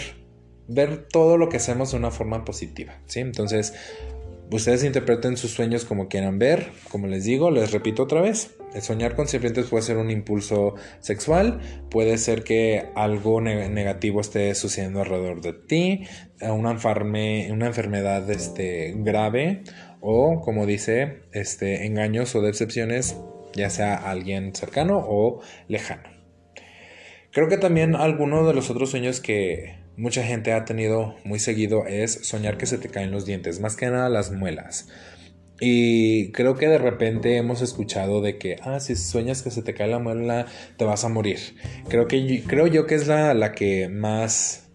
ver 0.68 1.08
todo 1.08 1.36
lo 1.36 1.48
que 1.48 1.56
hacemos 1.58 1.92
de 1.92 1.98
una 1.98 2.10
forma 2.10 2.44
positiva. 2.44 2.94
¿sí? 3.06 3.20
Entonces, 3.20 3.74
Ustedes 4.52 4.82
interpreten 4.82 5.36
sus 5.36 5.52
sueños 5.52 5.84
como 5.84 6.08
quieran 6.08 6.40
ver. 6.40 6.72
Como 6.90 7.06
les 7.06 7.24
digo, 7.24 7.52
les 7.52 7.70
repito 7.70 8.02
otra 8.02 8.20
vez. 8.20 8.56
El 8.74 8.82
soñar 8.82 9.16
con 9.16 9.26
serpientes 9.26 9.66
puede 9.66 9.82
ser 9.82 9.96
un 9.96 10.10
impulso 10.10 10.74
sexual, 11.00 11.60
puede 11.90 12.18
ser 12.18 12.44
que 12.44 12.86
algo 12.94 13.40
negativo 13.40 14.20
esté 14.20 14.54
sucediendo 14.54 15.00
alrededor 15.00 15.40
de 15.40 15.52
ti, 15.52 16.06
una, 16.40 16.70
una 16.70 17.66
enfermedad 17.66 18.30
este, 18.30 18.94
grave 18.96 19.62
o, 20.00 20.40
como 20.40 20.66
dice, 20.66 21.22
este, 21.32 21.86
engaños 21.86 22.34
o 22.34 22.42
decepciones, 22.42 23.16
ya 23.54 23.70
sea 23.70 23.94
alguien 23.96 24.54
cercano 24.54 25.04
o 25.04 25.42
lejano. 25.66 26.08
Creo 27.32 27.48
que 27.48 27.58
también 27.58 27.94
alguno 27.94 28.46
de 28.46 28.54
los 28.54 28.70
otros 28.70 28.90
sueños 28.90 29.20
que 29.20 29.76
mucha 29.96 30.22
gente 30.22 30.52
ha 30.52 30.64
tenido 30.64 31.16
muy 31.24 31.38
seguido 31.38 31.86
es 31.86 32.12
soñar 32.26 32.56
que 32.56 32.66
se 32.66 32.78
te 32.78 32.88
caen 32.88 33.10
los 33.10 33.26
dientes, 33.26 33.60
más 33.60 33.76
que 33.76 33.86
nada 33.90 34.08
las 34.08 34.32
muelas. 34.32 34.88
Y 35.60 36.32
creo 36.32 36.56
que 36.56 36.68
de 36.68 36.78
repente 36.78 37.36
hemos 37.36 37.60
escuchado 37.60 38.22
de 38.22 38.38
que, 38.38 38.56
ah, 38.62 38.80
si 38.80 38.96
sueñas 38.96 39.42
que 39.42 39.50
se 39.50 39.62
te 39.62 39.74
cae 39.74 39.88
la 39.88 39.98
muela, 39.98 40.46
te 40.76 40.84
vas 40.84 41.04
a 41.04 41.08
morir. 41.08 41.38
Creo, 41.88 42.08
que, 42.08 42.42
creo 42.46 42.66
yo 42.66 42.86
que 42.86 42.94
es 42.94 43.06
la, 43.06 43.34
la 43.34 43.52
que 43.52 43.88
más 43.88 44.70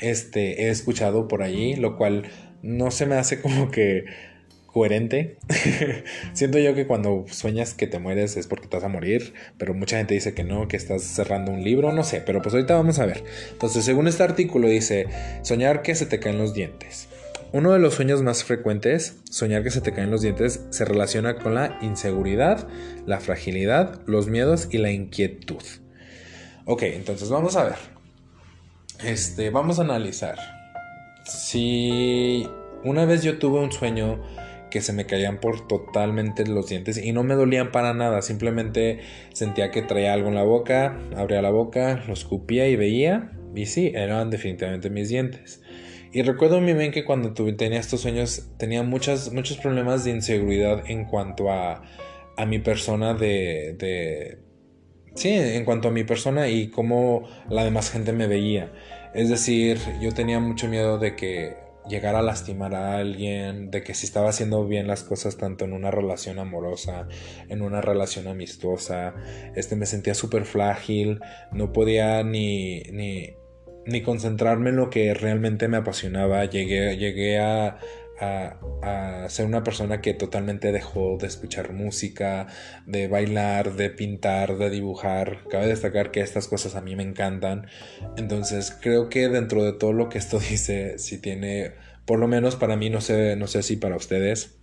este, 0.00 0.62
he 0.62 0.70
escuchado 0.70 1.26
por 1.26 1.42
allí, 1.42 1.74
lo 1.74 1.96
cual 1.96 2.30
no 2.62 2.90
se 2.90 3.06
me 3.06 3.16
hace 3.16 3.40
como 3.40 3.70
que 3.70 4.04
coherente. 4.66 5.38
Siento 6.32 6.58
yo 6.58 6.74
que 6.74 6.86
cuando 6.86 7.24
sueñas 7.28 7.74
que 7.74 7.88
te 7.88 7.98
mueres 7.98 8.36
es 8.36 8.46
porque 8.46 8.68
te 8.68 8.76
vas 8.76 8.84
a 8.84 8.88
morir, 8.88 9.34
pero 9.56 9.74
mucha 9.74 9.96
gente 9.96 10.14
dice 10.14 10.34
que 10.34 10.44
no, 10.44 10.68
que 10.68 10.76
estás 10.76 11.02
cerrando 11.02 11.50
un 11.50 11.64
libro, 11.64 11.92
no 11.92 12.04
sé, 12.04 12.22
pero 12.24 12.40
pues 12.40 12.54
ahorita 12.54 12.74
vamos 12.74 13.00
a 13.00 13.06
ver. 13.06 13.24
Entonces, 13.50 13.84
según 13.84 14.06
este 14.06 14.22
artículo 14.22 14.68
dice, 14.68 15.06
soñar 15.42 15.82
que 15.82 15.94
se 15.94 16.06
te 16.06 16.20
caen 16.20 16.38
los 16.38 16.54
dientes. 16.54 17.08
Uno 17.50 17.72
de 17.72 17.78
los 17.78 17.94
sueños 17.94 18.22
más 18.22 18.44
frecuentes, 18.44 19.20
soñar 19.30 19.62
que 19.62 19.70
se 19.70 19.80
te 19.80 19.94
caen 19.94 20.10
los 20.10 20.20
dientes, 20.20 20.66
se 20.68 20.84
relaciona 20.84 21.36
con 21.36 21.54
la 21.54 21.78
inseguridad, 21.80 22.68
la 23.06 23.20
fragilidad, 23.20 24.02
los 24.04 24.28
miedos 24.28 24.68
y 24.70 24.76
la 24.76 24.90
inquietud. 24.90 25.62
Ok, 26.66 26.82
entonces 26.82 27.30
vamos 27.30 27.56
a 27.56 27.64
ver. 27.64 27.76
Este, 29.02 29.48
vamos 29.48 29.78
a 29.78 29.82
analizar. 29.82 30.38
Si 31.24 32.46
una 32.84 33.06
vez 33.06 33.22
yo 33.22 33.38
tuve 33.38 33.60
un 33.60 33.72
sueño 33.72 34.22
que 34.70 34.82
se 34.82 34.92
me 34.92 35.06
caían 35.06 35.40
por 35.40 35.66
totalmente 35.66 36.46
los 36.46 36.68
dientes 36.68 36.98
y 36.98 37.12
no 37.12 37.22
me 37.22 37.34
dolían 37.34 37.72
para 37.72 37.94
nada, 37.94 38.20
simplemente 38.20 39.00
sentía 39.32 39.70
que 39.70 39.80
traía 39.80 40.12
algo 40.12 40.28
en 40.28 40.34
la 40.34 40.42
boca, 40.42 40.98
abría 41.16 41.40
la 41.40 41.50
boca, 41.50 42.04
lo 42.06 42.12
escupía 42.12 42.68
y 42.68 42.76
veía 42.76 43.32
y 43.54 43.66
sí, 43.66 43.92
eran 43.94 44.28
definitivamente 44.28 44.90
mis 44.90 45.08
dientes. 45.08 45.62
Y 46.12 46.22
recuerdo 46.22 46.60
muy 46.60 46.72
bien 46.74 46.90
que 46.90 47.04
cuando 47.04 47.34
tuve, 47.34 47.52
tenía 47.52 47.80
estos 47.80 48.00
sueños 48.00 48.50
tenía 48.58 48.82
muchas, 48.82 49.32
muchos 49.32 49.58
problemas 49.58 50.04
de 50.04 50.12
inseguridad 50.12 50.82
en 50.86 51.04
cuanto 51.04 51.50
a, 51.50 51.82
a 52.36 52.46
mi 52.46 52.58
persona 52.58 53.14
de, 53.14 53.74
de... 53.78 54.38
Sí, 55.14 55.30
en 55.30 55.64
cuanto 55.64 55.88
a 55.88 55.90
mi 55.90 56.04
persona 56.04 56.48
y 56.48 56.68
cómo 56.68 57.28
la 57.50 57.64
demás 57.64 57.90
gente 57.90 58.12
me 58.12 58.26
veía. 58.26 58.72
Es 59.14 59.28
decir, 59.28 59.78
yo 60.00 60.12
tenía 60.12 60.38
mucho 60.38 60.68
miedo 60.68 60.98
de 60.98 61.16
que 61.16 61.56
llegar 61.88 62.14
a 62.14 62.22
lastimar 62.22 62.74
a 62.74 62.98
alguien, 62.98 63.70
de 63.70 63.82
que 63.82 63.94
si 63.94 64.06
estaba 64.06 64.28
haciendo 64.28 64.66
bien 64.66 64.86
las 64.86 65.02
cosas 65.02 65.36
tanto 65.36 65.64
en 65.64 65.72
una 65.72 65.90
relación 65.90 66.38
amorosa, 66.38 67.08
en 67.48 67.62
una 67.62 67.80
relación 67.80 68.28
amistosa, 68.28 69.14
este 69.56 69.74
me 69.74 69.86
sentía 69.86 70.14
súper 70.14 70.44
frágil, 70.44 71.20
no 71.50 71.72
podía 71.72 72.22
ni, 72.22 72.82
ni, 72.92 73.34
ni 73.88 74.02
concentrarme 74.02 74.70
en 74.70 74.76
lo 74.76 74.90
que 74.90 75.14
realmente 75.14 75.66
me 75.66 75.78
apasionaba. 75.78 76.44
Llegué, 76.44 76.96
llegué 76.98 77.38
a, 77.38 77.78
a, 78.20 79.26
ser 79.28 79.46
una 79.46 79.64
persona 79.64 80.00
que 80.00 80.14
totalmente 80.14 80.72
dejó 80.72 81.16
de 81.18 81.26
escuchar 81.26 81.72
música, 81.72 82.46
de 82.86 83.08
bailar, 83.08 83.74
de 83.76 83.90
pintar, 83.90 84.58
de 84.58 84.70
dibujar. 84.70 85.44
Cabe 85.48 85.66
destacar 85.66 86.10
que 86.10 86.20
estas 86.20 86.48
cosas 86.48 86.74
a 86.74 86.82
mí 86.82 86.96
me 86.96 87.02
encantan. 87.02 87.66
Entonces 88.16 88.76
creo 88.80 89.08
que 89.08 89.28
dentro 89.28 89.64
de 89.64 89.72
todo 89.72 89.92
lo 89.92 90.08
que 90.08 90.18
esto 90.18 90.38
dice, 90.50 90.98
si 90.98 91.18
tiene, 91.18 91.72
por 92.04 92.18
lo 92.18 92.28
menos 92.28 92.56
para 92.56 92.76
mí, 92.76 92.90
no 92.90 93.00
sé, 93.00 93.36
no 93.36 93.46
sé 93.46 93.62
si 93.62 93.76
para 93.76 93.96
ustedes, 93.96 94.56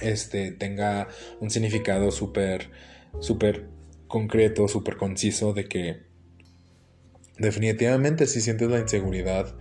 este, 0.00 0.50
tenga 0.50 1.08
un 1.40 1.50
significado 1.50 2.10
súper, 2.10 2.70
súper 3.20 3.66
concreto, 4.08 4.66
súper 4.66 4.96
conciso 4.96 5.52
de 5.52 5.66
que 5.66 6.11
definitivamente 7.38 8.26
si 8.26 8.40
sientes 8.40 8.68
la 8.68 8.80
inseguridad 8.80 9.56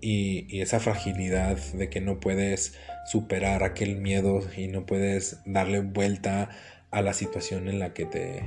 y, 0.00 0.60
esa 0.60 0.80
fragilidad 0.80 1.58
de 1.72 1.88
que 1.88 2.00
no 2.00 2.20
puedes 2.20 2.74
superar 3.06 3.62
aquel 3.62 3.96
miedo 3.96 4.40
y 4.56 4.68
no 4.68 4.86
puedes 4.86 5.38
darle 5.46 5.80
vuelta 5.80 6.50
a 6.90 7.02
la 7.02 7.12
situación 7.12 7.68
en 7.68 7.78
la 7.78 7.92
que 7.92 8.06
te 8.06 8.44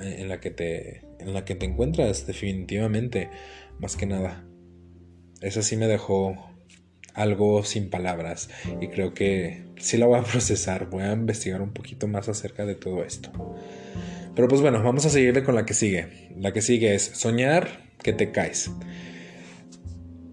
en 0.00 0.28
la 0.28 0.40
que 0.40 0.50
te, 0.50 1.02
en 1.18 1.34
la 1.34 1.44
que 1.44 1.54
te 1.54 1.66
encuentras, 1.66 2.26
definitivamente, 2.26 3.28
más 3.78 3.96
que 3.96 4.06
nada. 4.06 4.44
Eso 5.42 5.62
sí 5.62 5.76
me 5.76 5.86
dejó 5.86 6.50
algo 7.14 7.62
sin 7.62 7.90
palabras 7.90 8.48
y 8.80 8.88
creo 8.88 9.12
que 9.12 9.64
sí 9.76 9.98
la 9.98 10.06
voy 10.06 10.18
a 10.18 10.22
procesar, 10.30 10.88
voy 10.88 11.02
a 11.02 11.12
investigar 11.12 11.60
un 11.60 11.72
poquito 11.72 12.08
más 12.08 12.28
acerca 12.28 12.64
de 12.64 12.74
todo 12.74 13.04
esto. 13.04 13.30
Pero 14.34 14.48
pues 14.48 14.60
bueno, 14.62 14.82
vamos 14.82 15.04
a 15.04 15.10
seguirle 15.10 15.44
con 15.44 15.54
la 15.54 15.66
que 15.66 15.74
sigue. 15.74 16.30
La 16.36 16.52
que 16.52 16.62
sigue 16.62 16.94
es 16.94 17.02
soñar 17.02 17.81
que 18.02 18.12
te 18.12 18.30
caes. 18.32 18.70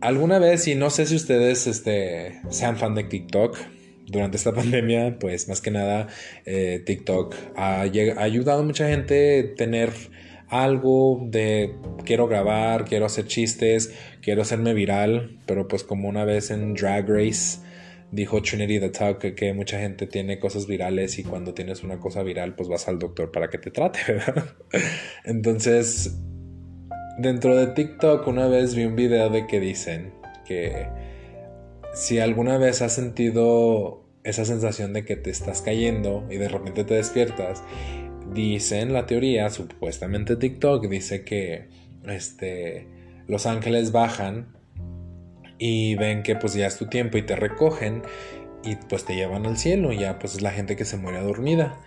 Alguna 0.01 0.39
vez, 0.39 0.67
y 0.67 0.75
no 0.75 0.89
sé 0.89 1.05
si 1.05 1.15
ustedes 1.15 1.67
este, 1.67 2.39
sean 2.49 2.77
fan 2.77 2.95
de 2.95 3.03
TikTok, 3.03 3.57
durante 4.09 4.37
esta 4.37 4.53
pandemia, 4.55 5.17
pues 5.19 5.47
más 5.47 5.61
que 5.61 5.71
nada 5.71 6.07
eh, 6.45 6.81
TikTok 6.85 7.35
ha, 7.55 7.81
ayudado 7.81 8.61
a 8.61 8.63
mucha 8.63 8.87
gente 8.89 9.51
a 9.53 9.55
tener 9.55 9.91
algo 10.47 11.21
de 11.29 11.75
quiero 12.05 12.27
grabar, 12.27 12.85
quiero 12.85 13.05
hacer 13.05 13.27
chistes, 13.27 13.93
quiero 14.21 14.41
hacerme 14.41 14.73
viral, 14.73 15.37
pero 15.45 15.67
pues 15.67 15.83
como 15.83 16.09
una 16.09 16.25
vez 16.25 16.49
en 16.49 16.73
Drag 16.73 17.07
Race 17.07 17.59
dijo 18.11 18.41
Trinity 18.41 18.79
the 18.79 18.89
Talk 18.89 19.19
que, 19.35 19.53
mucha 19.53 19.79
gente 19.79 20.07
tiene 20.07 20.39
cosas 20.39 20.65
virales 20.65 21.19
y 21.19 21.23
cuando 21.23 21.53
tienes 21.53 21.83
una 21.83 21.99
cosa 21.99 22.23
viral 22.23 22.55
pues 22.55 22.67
vas 22.67 22.87
al 22.87 22.97
doctor 22.97 23.31
para 23.31 23.49
que 23.51 23.59
te 23.59 23.69
trate, 23.69 23.99
¿verdad? 24.07 24.55
Entonces, 25.23 26.17
dentro 27.19 27.55
de 27.55 27.67
TikTok 27.67 28.25
una 28.27 28.47
vez 28.47 28.75
vi 28.75 28.85
un 28.85 28.95
video 28.95 29.29
de 29.29 29.45
que 29.45 29.59
dicen 29.59 30.13
que 30.45 30.87
si 31.93 32.19
alguna 32.19 32.57
vez 32.57 32.81
has 32.81 32.93
sentido 32.93 34.05
esa 34.23 34.45
sensación 34.45 34.93
de 34.93 35.03
que 35.03 35.15
te 35.15 35.29
estás 35.29 35.61
cayendo 35.61 36.25
y 36.29 36.37
de 36.37 36.47
repente 36.47 36.83
te 36.83 36.93
despiertas, 36.93 37.61
dice 38.33 38.79
en 38.79 38.93
la 38.93 39.05
teoría, 39.05 39.49
supuestamente 39.49 40.37
TikTok, 40.37 40.87
dice 40.87 41.25
que 41.25 41.67
este, 42.07 42.87
los 43.27 43.45
ángeles 43.45 43.91
bajan 43.91 44.55
y 45.57 45.95
ven 45.95 46.23
que 46.23 46.35
pues 46.35 46.53
ya 46.53 46.67
es 46.67 46.77
tu 46.77 46.87
tiempo 46.87 47.17
y 47.17 47.23
te 47.23 47.35
recogen 47.35 48.01
y 48.63 48.75
pues 48.75 49.03
te 49.03 49.15
llevan 49.15 49.45
al 49.45 49.57
cielo, 49.57 49.91
ya 49.91 50.19
pues 50.19 50.35
es 50.35 50.41
la 50.41 50.51
gente 50.51 50.77
que 50.77 50.85
se 50.85 50.95
muere 50.95 51.21
dormida. 51.21 51.79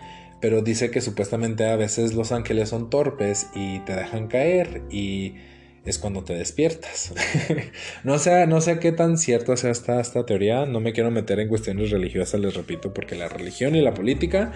Pero 0.43 0.61
dice 0.61 0.91
que 0.91 1.01
supuestamente 1.01 1.65
a 1.65 1.77
veces 1.77 2.13
los 2.13 2.33
ángeles 2.33 2.69
son 2.69 2.91
torpes 2.91 3.47
y 3.55 3.79
te 3.81 3.95
dejan 3.95 4.27
caer 4.29 4.83
y 4.91 5.37
es 5.85 5.99
cuando 5.99 6.23
te 6.25 6.35
despiertas. 6.35 7.15
no, 8.05 8.19
sé, 8.19 8.47
no 8.47 8.61
sé 8.61 8.79
qué 8.79 8.93
tan 8.93 9.19
cierto 9.19 9.57
sea 9.57 9.71
esta, 9.71 10.01
esta 10.01 10.27
teoría, 10.27 10.67
no 10.67 10.81
me 10.81 10.93
quiero 10.93 11.11
meter 11.11 11.41
en 11.41 11.49
cuestiones 11.49 11.91
religiosas, 11.91 12.41
les 12.41 12.55
repito, 12.55 12.93
porque 12.93 13.15
la 13.15 13.29
religión 13.29 13.75
y 13.75 13.81
la 13.81 13.95
política 13.95 14.53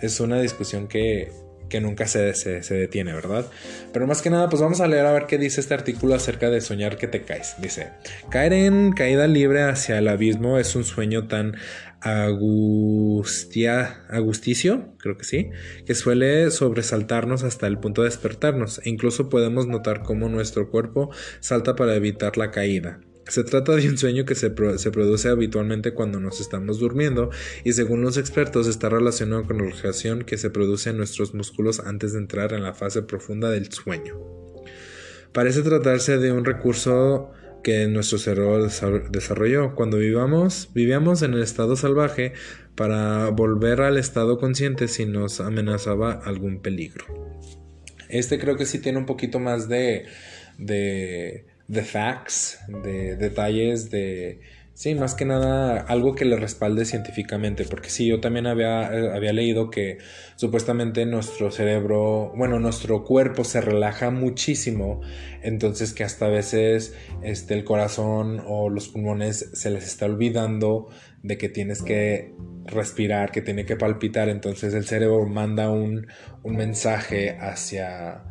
es 0.00 0.20
una 0.20 0.40
discusión 0.40 0.88
que, 0.88 1.32
que 1.68 1.80
nunca 1.80 2.06
se, 2.06 2.34
se, 2.34 2.62
se, 2.62 2.74
detiene, 2.74 3.12
¿verdad? 3.12 3.46
Pero 3.92 4.06
más 4.06 4.22
que 4.22 4.30
nada, 4.30 4.48
pues 4.48 4.62
vamos 4.62 4.80
a 4.80 4.88
leer 4.88 5.06
a 5.06 5.12
ver 5.12 5.26
qué 5.26 5.38
dice 5.38 5.60
este 5.60 5.74
artículo 5.74 6.14
acerca 6.14 6.50
de 6.50 6.60
soñar 6.60 6.96
que 6.96 7.06
te 7.06 7.22
caes. 7.22 7.56
Dice, 7.58 7.88
caer 8.30 8.52
en 8.52 8.92
caída 8.92 9.26
libre 9.26 9.62
hacia 9.62 9.98
el 9.98 10.08
abismo 10.08 10.58
es 10.58 10.74
un 10.74 10.84
sueño 10.84 11.28
tan 11.28 11.56
agustia, 12.00 14.04
agusticio, 14.08 14.94
creo 14.98 15.16
que 15.16 15.24
sí, 15.24 15.50
que 15.86 15.94
suele 15.94 16.50
sobresaltarnos 16.50 17.42
hasta 17.42 17.66
el 17.66 17.78
punto 17.78 18.02
de 18.02 18.08
despertarnos 18.08 18.80
e 18.84 18.90
incluso 18.90 19.28
podemos 19.28 19.66
notar 19.66 20.02
cómo 20.02 20.28
nuestro 20.28 20.70
cuerpo 20.70 21.10
salta 21.40 21.74
para 21.74 21.96
evitar 21.96 22.36
la 22.36 22.50
caída. 22.50 23.00
Se 23.26 23.44
trata 23.44 23.76
de 23.76 23.88
un 23.88 23.98
sueño 23.98 24.24
que 24.24 24.34
se, 24.34 24.54
se, 24.78 24.90
produce 24.90 25.28
habitualmente 25.28 25.92
cuando 25.92 26.18
nos 26.18 26.40
estamos 26.40 26.78
durmiendo 26.78 27.28
y 27.62 27.74
según 27.74 28.00
los 28.00 28.16
expertos 28.16 28.66
está 28.66 28.88
relacionado 28.88 29.44
con 29.44 29.58
la 29.58 29.64
relajación 29.64 30.22
que 30.22 30.38
se 30.38 30.48
produce 30.48 30.90
en 30.90 30.96
nuestros 30.96 31.34
músculos 31.34 31.80
antes 31.80 32.14
de 32.14 32.20
entrar 32.20 32.54
en 32.54 32.62
la 32.62 32.72
fase 32.72 33.02
profunda 33.02 33.50
del 33.50 33.70
sueño. 33.70 34.18
Parece 35.32 35.60
tratarse 35.60 36.16
de 36.16 36.32
un 36.32 36.46
recurso 36.46 37.32
que 37.62 37.86
nuestro 37.86 38.18
cerebro 38.18 38.66
desarrolló. 39.10 39.74
Cuando 39.74 39.98
vivamos, 39.98 40.70
vivíamos 40.74 41.22
en 41.22 41.34
el 41.34 41.42
estado 41.42 41.76
salvaje 41.76 42.32
para 42.74 43.30
volver 43.30 43.80
al 43.80 43.96
estado 43.98 44.38
consciente 44.38 44.88
si 44.88 45.04
nos 45.04 45.40
amenazaba 45.40 46.12
algún 46.12 46.60
peligro. 46.60 47.06
Este 48.08 48.38
creo 48.38 48.56
que 48.56 48.66
sí 48.66 48.78
tiene 48.78 48.98
un 48.98 49.06
poquito 49.06 49.38
más 49.38 49.68
de, 49.68 50.06
de, 50.58 51.44
de 51.66 51.82
facts, 51.82 52.58
de 52.68 53.16
detalles, 53.16 53.90
de 53.90 54.40
Sí, 54.78 54.94
más 54.94 55.16
que 55.16 55.24
nada 55.24 55.80
algo 55.80 56.14
que 56.14 56.24
le 56.24 56.36
respalde 56.36 56.84
científicamente, 56.84 57.64
porque 57.64 57.90
sí, 57.90 58.06
yo 58.06 58.20
también 58.20 58.46
había, 58.46 58.94
eh, 58.94 59.10
había, 59.12 59.32
leído 59.32 59.70
que 59.70 59.98
supuestamente 60.36 61.04
nuestro 61.04 61.50
cerebro, 61.50 62.32
bueno, 62.36 62.60
nuestro 62.60 63.02
cuerpo 63.02 63.42
se 63.42 63.60
relaja 63.60 64.12
muchísimo, 64.12 65.00
entonces 65.42 65.92
que 65.92 66.04
hasta 66.04 66.26
a 66.26 66.28
veces 66.28 66.94
este, 67.22 67.54
el 67.54 67.64
corazón 67.64 68.40
o 68.46 68.70
los 68.70 68.88
pulmones 68.88 69.50
se 69.52 69.70
les 69.70 69.84
está 69.84 70.06
olvidando 70.06 70.86
de 71.24 71.38
que 71.38 71.48
tienes 71.48 71.82
que 71.82 72.32
respirar, 72.64 73.32
que 73.32 73.42
tiene 73.42 73.66
que 73.66 73.74
palpitar, 73.74 74.28
entonces 74.28 74.74
el 74.74 74.84
cerebro 74.84 75.26
manda 75.26 75.70
un, 75.70 76.06
un 76.44 76.56
mensaje 76.56 77.36
hacia 77.40 78.22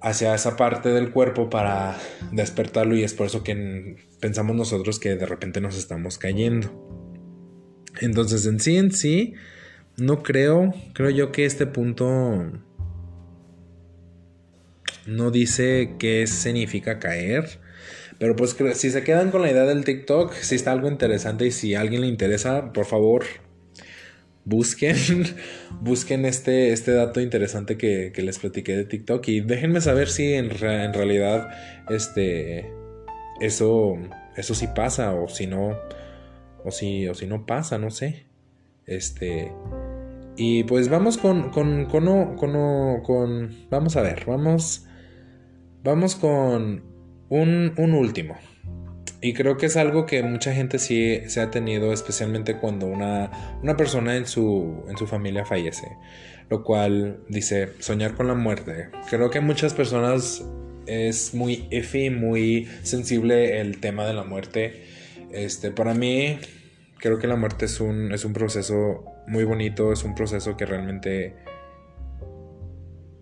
hacia 0.00 0.32
esa 0.32 0.56
parte 0.56 0.90
del 0.90 1.10
cuerpo 1.10 1.50
para 1.50 1.96
despertarlo 2.30 2.94
y 2.94 3.02
es 3.02 3.14
por 3.14 3.26
eso 3.26 3.42
que 3.42 3.96
pensamos 4.20 4.56
nosotros 4.56 4.98
que 4.98 5.16
de 5.16 5.26
repente 5.26 5.60
nos 5.60 5.76
estamos 5.76 6.18
cayendo. 6.18 6.70
Entonces 8.00 8.46
en 8.46 8.60
sí 8.60 8.76
en 8.76 8.92
sí 8.92 9.34
no 9.96 10.22
creo, 10.22 10.72
creo 10.92 11.10
yo 11.10 11.32
que 11.32 11.44
este 11.44 11.66
punto 11.66 12.52
no 15.06 15.30
dice 15.30 15.94
qué 15.98 16.26
significa 16.26 16.98
caer. 16.98 17.60
Pero 18.18 18.34
pues 18.34 18.56
si 18.74 18.90
se 18.90 19.04
quedan 19.04 19.30
con 19.30 19.42
la 19.42 19.50
idea 19.50 19.64
del 19.64 19.84
TikTok, 19.84 20.32
si 20.34 20.56
está 20.56 20.72
algo 20.72 20.88
interesante 20.88 21.46
y 21.46 21.50
si 21.52 21.74
a 21.74 21.80
alguien 21.80 22.00
le 22.00 22.08
interesa, 22.08 22.72
por 22.72 22.84
favor, 22.84 23.24
busquen, 24.44 24.96
busquen 25.80 26.24
este, 26.24 26.72
este 26.72 26.92
dato 26.92 27.20
interesante 27.20 27.76
que, 27.76 28.12
les 28.16 28.38
platiqué 28.38 28.76
de 28.76 28.84
TikTok 28.84 29.26
y 29.28 29.40
déjenme 29.40 29.80
saber 29.80 30.08
si 30.08 30.32
en, 30.32 30.50
en, 30.50 30.94
realidad 30.94 31.48
este, 31.90 32.72
eso, 33.40 33.96
eso 34.36 34.54
sí 34.54 34.68
pasa 34.74 35.14
o 35.14 35.28
si 35.28 35.46
no, 35.46 35.76
o 36.64 36.70
si, 36.70 37.08
o 37.08 37.14
si 37.14 37.26
no 37.26 37.46
pasa, 37.46 37.78
no 37.78 37.90
sé. 37.90 38.26
Este, 38.86 39.52
y 40.36 40.64
pues 40.64 40.88
vamos 40.88 41.18
con, 41.18 41.50
con, 41.50 41.86
con, 41.86 42.36
con, 42.36 43.02
con, 43.02 43.56
vamos 43.70 43.96
a 43.96 44.02
ver, 44.02 44.24
vamos, 44.26 44.86
vamos 45.82 46.16
con 46.16 46.84
un, 47.28 47.74
un 47.76 47.94
último. 47.94 48.36
Y 49.20 49.34
creo 49.34 49.56
que 49.56 49.66
es 49.66 49.76
algo 49.76 50.06
que 50.06 50.22
mucha 50.22 50.54
gente 50.54 50.78
sí 50.78 51.20
se 51.26 51.40
ha 51.40 51.50
tenido, 51.50 51.92
especialmente 51.92 52.56
cuando 52.58 52.86
una, 52.86 53.58
una 53.62 53.76
persona 53.76 54.16
en 54.16 54.26
su, 54.26 54.84
en 54.88 54.96
su 54.96 55.08
familia 55.08 55.44
fallece. 55.44 55.88
Lo 56.48 56.62
cual 56.62 57.24
dice, 57.28 57.72
soñar 57.80 58.14
con 58.14 58.28
la 58.28 58.34
muerte. 58.34 58.90
Creo 59.10 59.28
que 59.30 59.40
muchas 59.40 59.74
personas 59.74 60.44
es 60.88 61.34
muy 61.34 61.68
iffy, 61.70 62.10
muy 62.10 62.68
sensible 62.82 63.60
el 63.60 63.80
tema 63.80 64.06
de 64.06 64.14
la 64.14 64.24
muerte. 64.24 64.84
Este, 65.32 65.70
para 65.70 65.94
mí, 65.94 66.38
creo 66.98 67.18
que 67.18 67.26
la 67.26 67.36
muerte 67.36 67.66
es 67.66 67.80
un, 67.80 68.12
es 68.12 68.24
un 68.24 68.32
proceso 68.32 69.04
muy 69.26 69.44
bonito, 69.44 69.92
es 69.92 70.04
un 70.04 70.14
proceso 70.14 70.56
que 70.56 70.66
realmente 70.66 71.36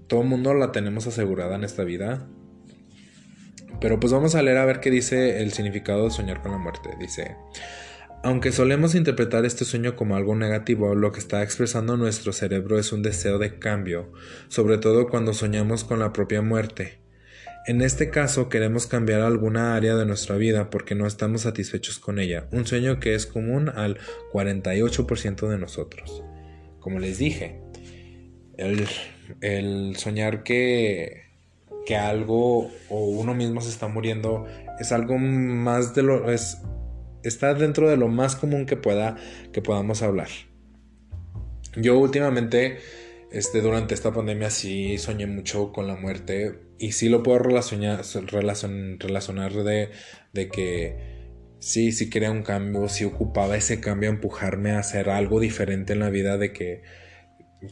todo 0.06 0.22
el 0.22 0.28
mundo 0.28 0.54
la 0.54 0.72
tenemos 0.72 1.06
asegurada 1.06 1.56
en 1.56 1.64
esta 1.64 1.84
vida. 1.84 2.26
Pero 3.80 4.00
pues 4.00 4.12
vamos 4.12 4.34
a 4.34 4.42
leer 4.42 4.56
a 4.58 4.64
ver 4.64 4.80
qué 4.80 4.90
dice 4.90 5.42
el 5.42 5.52
significado 5.52 6.04
de 6.04 6.10
soñar 6.10 6.40
con 6.40 6.52
la 6.52 6.58
muerte. 6.58 6.90
Dice, 6.98 7.36
aunque 8.22 8.52
solemos 8.52 8.94
interpretar 8.94 9.44
este 9.44 9.64
sueño 9.64 9.96
como 9.96 10.16
algo 10.16 10.34
negativo, 10.34 10.94
lo 10.94 11.12
que 11.12 11.18
está 11.18 11.42
expresando 11.42 11.96
nuestro 11.96 12.32
cerebro 12.32 12.78
es 12.78 12.92
un 12.92 13.02
deseo 13.02 13.38
de 13.38 13.58
cambio, 13.58 14.12
sobre 14.48 14.78
todo 14.78 15.08
cuando 15.08 15.34
soñamos 15.34 15.84
con 15.84 15.98
la 15.98 16.12
propia 16.12 16.40
muerte. 16.40 17.05
En 17.66 17.82
este 17.82 18.10
caso 18.10 18.48
queremos 18.48 18.86
cambiar 18.86 19.22
alguna 19.22 19.74
área 19.74 19.96
de 19.96 20.06
nuestra 20.06 20.36
vida 20.36 20.70
porque 20.70 20.94
no 20.94 21.04
estamos 21.04 21.40
satisfechos 21.40 21.98
con 21.98 22.20
ella, 22.20 22.46
un 22.52 22.64
sueño 22.64 23.00
que 23.00 23.16
es 23.16 23.26
común 23.26 23.68
al 23.68 23.98
48% 24.32 25.48
de 25.48 25.58
nosotros. 25.58 26.22
Como 26.78 27.00
les 27.00 27.18
dije, 27.18 27.60
el, 28.56 29.96
soñar 29.96 30.44
que 30.44 31.26
que 31.84 31.96
algo 31.96 32.70
o 32.88 33.04
uno 33.04 33.34
mismo 33.34 33.60
se 33.60 33.70
está 33.70 33.88
muriendo 33.88 34.46
es 34.80 34.90
algo 34.92 35.18
más 35.18 35.94
de 35.94 36.02
lo 36.02 36.32
es 36.32 36.58
está 37.22 37.54
dentro 37.54 37.88
de 37.88 37.96
lo 37.96 38.08
más 38.08 38.34
común 38.34 38.66
que 38.66 38.76
pueda 38.76 39.16
que 39.52 39.60
podamos 39.60 40.02
hablar. 40.02 40.28
Yo 41.76 41.98
últimamente 41.98 42.78
este 43.32 43.60
durante 43.60 43.94
esta 43.94 44.12
pandemia 44.12 44.50
sí 44.50 44.98
soñé 44.98 45.26
mucho 45.26 45.72
con 45.72 45.88
la 45.88 45.96
muerte 45.96 46.65
y 46.78 46.92
sí 46.92 47.08
lo 47.08 47.22
puedo 47.22 47.38
relacionar 47.38 48.02
relacionar 48.26 49.52
de, 49.52 49.90
de 50.32 50.48
que 50.48 51.16
sí, 51.58 51.92
sí 51.92 52.10
quería 52.10 52.30
un 52.30 52.42
cambio, 52.42 52.88
sí 52.88 53.04
ocupaba 53.04 53.56
ese 53.56 53.80
cambio, 53.80 54.10
empujarme 54.10 54.72
a 54.72 54.80
hacer 54.80 55.10
algo 55.10 55.40
diferente 55.40 55.94
en 55.94 56.00
la 56.00 56.10
vida, 56.10 56.36
de 56.38 56.52
que 56.52 56.82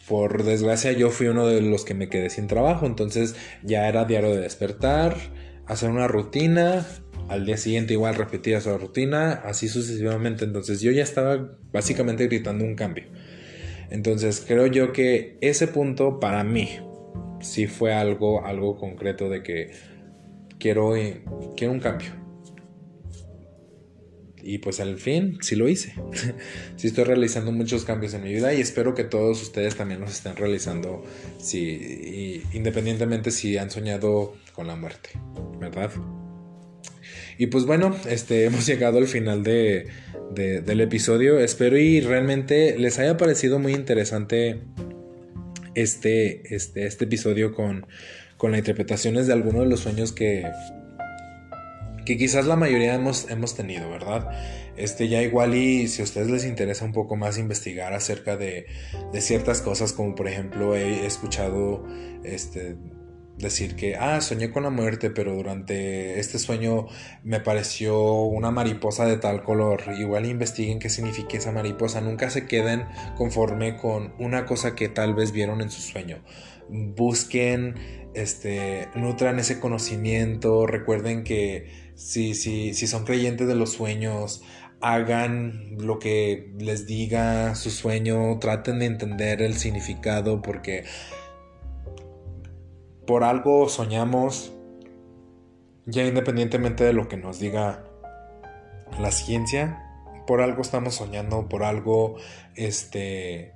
por 0.08 0.44
desgracia 0.44 0.92
yo 0.92 1.10
fui 1.10 1.26
uno 1.28 1.46
de 1.46 1.60
los 1.60 1.84
que 1.84 1.94
me 1.94 2.08
quedé 2.08 2.30
sin 2.30 2.46
trabajo, 2.46 2.86
entonces 2.86 3.36
ya 3.62 3.88
era 3.88 4.04
diario 4.04 4.30
de 4.34 4.40
despertar, 4.40 5.16
hacer 5.66 5.90
una 5.90 6.08
rutina, 6.08 6.86
al 7.28 7.46
día 7.46 7.56
siguiente 7.56 7.94
igual 7.94 8.14
repetir 8.14 8.54
esa 8.54 8.76
rutina, 8.76 9.32
así 9.32 9.68
sucesivamente, 9.68 10.44
entonces 10.44 10.80
yo 10.80 10.90
ya 10.90 11.02
estaba 11.02 11.56
básicamente 11.72 12.26
gritando 12.26 12.64
un 12.64 12.74
cambio. 12.74 13.04
Entonces 13.90 14.42
creo 14.46 14.66
yo 14.66 14.92
que 14.92 15.38
ese 15.40 15.68
punto 15.68 16.18
para 16.18 16.42
mí 16.42 16.80
sí 17.44 17.66
fue 17.66 17.92
algo, 17.92 18.44
algo 18.44 18.76
concreto 18.76 19.28
de 19.28 19.42
que 19.42 19.70
quiero, 20.58 20.94
quiero 21.56 21.72
un 21.72 21.80
cambio 21.80 22.24
y 24.44 24.58
pues 24.58 24.78
al 24.78 24.98
fin 24.98 25.38
sí 25.40 25.56
lo 25.56 25.68
hice. 25.68 25.94
sí 26.76 26.86
estoy 26.86 27.04
realizando 27.04 27.50
muchos 27.50 27.84
cambios 27.84 28.14
en 28.14 28.22
mi 28.22 28.32
vida 28.32 28.52
y 28.52 28.60
espero 28.60 28.94
que 28.94 29.04
todos 29.04 29.42
ustedes 29.42 29.74
también 29.74 30.00
los 30.00 30.10
estén 30.10 30.36
realizando 30.36 31.02
si, 31.38 32.42
independientemente 32.52 33.30
si 33.30 33.56
han 33.56 33.70
soñado 33.70 34.34
con 34.52 34.66
la 34.66 34.76
muerte, 34.76 35.10
¿verdad? 35.58 35.90
Y 37.38 37.46
pues 37.46 37.64
bueno, 37.64 37.96
este, 38.08 38.44
hemos 38.46 38.66
llegado 38.66 38.98
al 38.98 39.06
final 39.08 39.42
de, 39.42 39.86
del 40.34 40.80
episodio. 40.80 41.38
Espero 41.38 41.78
y 41.78 42.00
realmente 42.00 42.78
les 42.78 42.98
haya 42.98 43.16
parecido 43.16 43.58
muy 43.58 43.72
interesante 43.72 44.60
este, 45.74 46.54
este, 46.54 46.86
este 46.86 47.04
episodio 47.04 47.54
con, 47.54 47.86
con 48.36 48.52
las 48.52 48.58
interpretaciones 48.58 49.26
de 49.26 49.32
algunos 49.32 49.62
de 49.62 49.68
los 49.68 49.80
sueños 49.80 50.12
que, 50.12 50.46
que 52.04 52.16
quizás 52.16 52.46
la 52.46 52.56
mayoría 52.56 52.94
hemos, 52.94 53.30
hemos 53.30 53.54
tenido, 53.56 53.90
¿verdad? 53.90 54.28
Este, 54.76 55.08
ya 55.08 55.22
igual 55.22 55.54
y 55.54 55.88
si 55.88 56.02
a 56.02 56.04
ustedes 56.04 56.30
les 56.30 56.44
interesa 56.44 56.84
un 56.84 56.92
poco 56.92 57.16
más 57.16 57.38
investigar 57.38 57.92
acerca 57.92 58.36
de, 58.36 58.66
de 59.12 59.20
ciertas 59.20 59.62
cosas, 59.62 59.92
como 59.92 60.14
por 60.14 60.28
ejemplo 60.28 60.74
he 60.76 61.06
escuchado 61.06 61.86
este, 62.24 62.76
decir 63.38 63.74
que, 63.76 63.96
ah, 63.96 64.20
soñé 64.20 64.50
con 64.50 64.62
la 64.62 64.70
muerte, 64.70 65.10
pero 65.10 65.34
durante 65.34 66.20
este 66.20 66.38
sueño 66.38 66.86
me 67.22 67.40
pareció 67.40 68.22
una 68.22 68.50
mariposa 68.50 69.06
de 69.06 69.16
tal 69.16 69.42
color. 69.42 69.82
Igual 69.98 70.26
investiguen 70.26 70.78
qué 70.78 70.88
significa 70.88 71.36
esa 71.36 71.52
mariposa. 71.52 72.00
Nunca 72.00 72.30
se 72.30 72.46
queden 72.46 72.84
conforme 73.16 73.76
con 73.76 74.14
una 74.18 74.46
cosa 74.46 74.74
que 74.74 74.88
tal 74.88 75.14
vez 75.14 75.32
vieron 75.32 75.60
en 75.60 75.70
su 75.70 75.80
sueño. 75.80 76.22
Busquen, 76.68 77.74
este, 78.14 78.88
nutran 78.94 79.38
ese 79.38 79.60
conocimiento. 79.60 80.66
Recuerden 80.66 81.24
que 81.24 81.90
si, 81.94 82.34
si, 82.34 82.74
si 82.74 82.86
son 82.86 83.04
creyentes 83.04 83.48
de 83.48 83.54
los 83.54 83.72
sueños, 83.72 84.42
hagan 84.80 85.76
lo 85.78 85.98
que 85.98 86.52
les 86.58 86.86
diga 86.86 87.54
su 87.54 87.70
sueño, 87.70 88.38
traten 88.38 88.78
de 88.78 88.86
entender 88.86 89.40
el 89.40 89.54
significado 89.54 90.42
porque 90.42 90.84
por 93.06 93.24
algo 93.24 93.68
soñamos, 93.68 94.52
ya 95.86 96.04
independientemente 96.04 96.84
de 96.84 96.92
lo 96.92 97.08
que 97.08 97.16
nos 97.16 97.38
diga 97.38 97.84
la 99.00 99.10
ciencia, 99.10 99.80
por 100.26 100.40
algo 100.40 100.62
estamos 100.62 100.94
soñando, 100.94 101.48
por 101.48 101.64
algo 101.64 102.16
este 102.54 103.52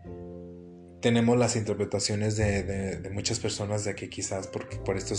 tenemos 1.01 1.39
las 1.39 1.55
interpretaciones 1.57 2.37
de, 2.37 3.09
muchas 3.13 3.39
personas 3.39 3.85
de 3.85 3.95
que 3.95 4.09
quizás 4.09 4.47
porque 4.49 4.77
por 4.77 4.97
esto 4.97 5.15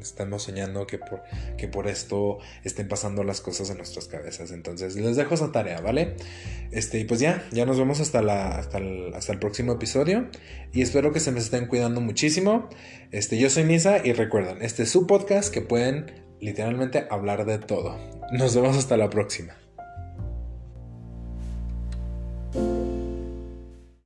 estamos 0.00 0.42
soñando 0.42 0.86
que 0.86 0.98
por, 0.98 1.22
que 1.56 1.68
por 1.68 1.86
esto 1.86 2.38
estén 2.64 2.88
pasando 2.88 3.22
las 3.22 3.40
cosas 3.40 3.70
en 3.70 3.76
nuestras 3.76 4.08
cabezas. 4.08 4.50
Entonces 4.50 4.96
les 4.96 5.16
dejo 5.16 5.34
esa 5.34 5.52
tarea, 5.52 5.80
¿vale? 5.80 6.16
Este, 6.70 6.98
y 6.98 7.04
pues 7.04 7.20
ya, 7.20 7.44
ya 7.52 7.66
nos 7.66 7.78
vemos 7.78 8.00
hasta, 8.00 8.18
el, 8.20 9.14
hasta 9.14 9.32
el 9.32 9.38
próximo 9.38 9.72
episodio 9.72 10.28
y 10.72 10.82
espero 10.82 11.12
que 11.12 11.20
se 11.20 11.30
me 11.30 11.38
estén 11.38 11.66
cuidando 11.66 12.00
muchísimo. 12.00 12.68
Este, 13.12 13.38
yo 13.38 13.50
soy 13.50 13.64
Nisa 13.64 14.04
y 14.04 14.12
recuerden, 14.12 14.62
este 14.62 14.84
es 14.84 14.90
su 14.90 15.06
podcast 15.06 15.52
que 15.52 15.60
pueden 15.60 16.24
literalmente 16.40 17.06
hablar 17.10 17.44
de 17.46 17.58
todo. 17.58 17.96
Nos 18.32 18.54
vemos 18.54 18.76
hasta 18.76 18.96
la 18.96 19.08
próxima. 19.08 19.61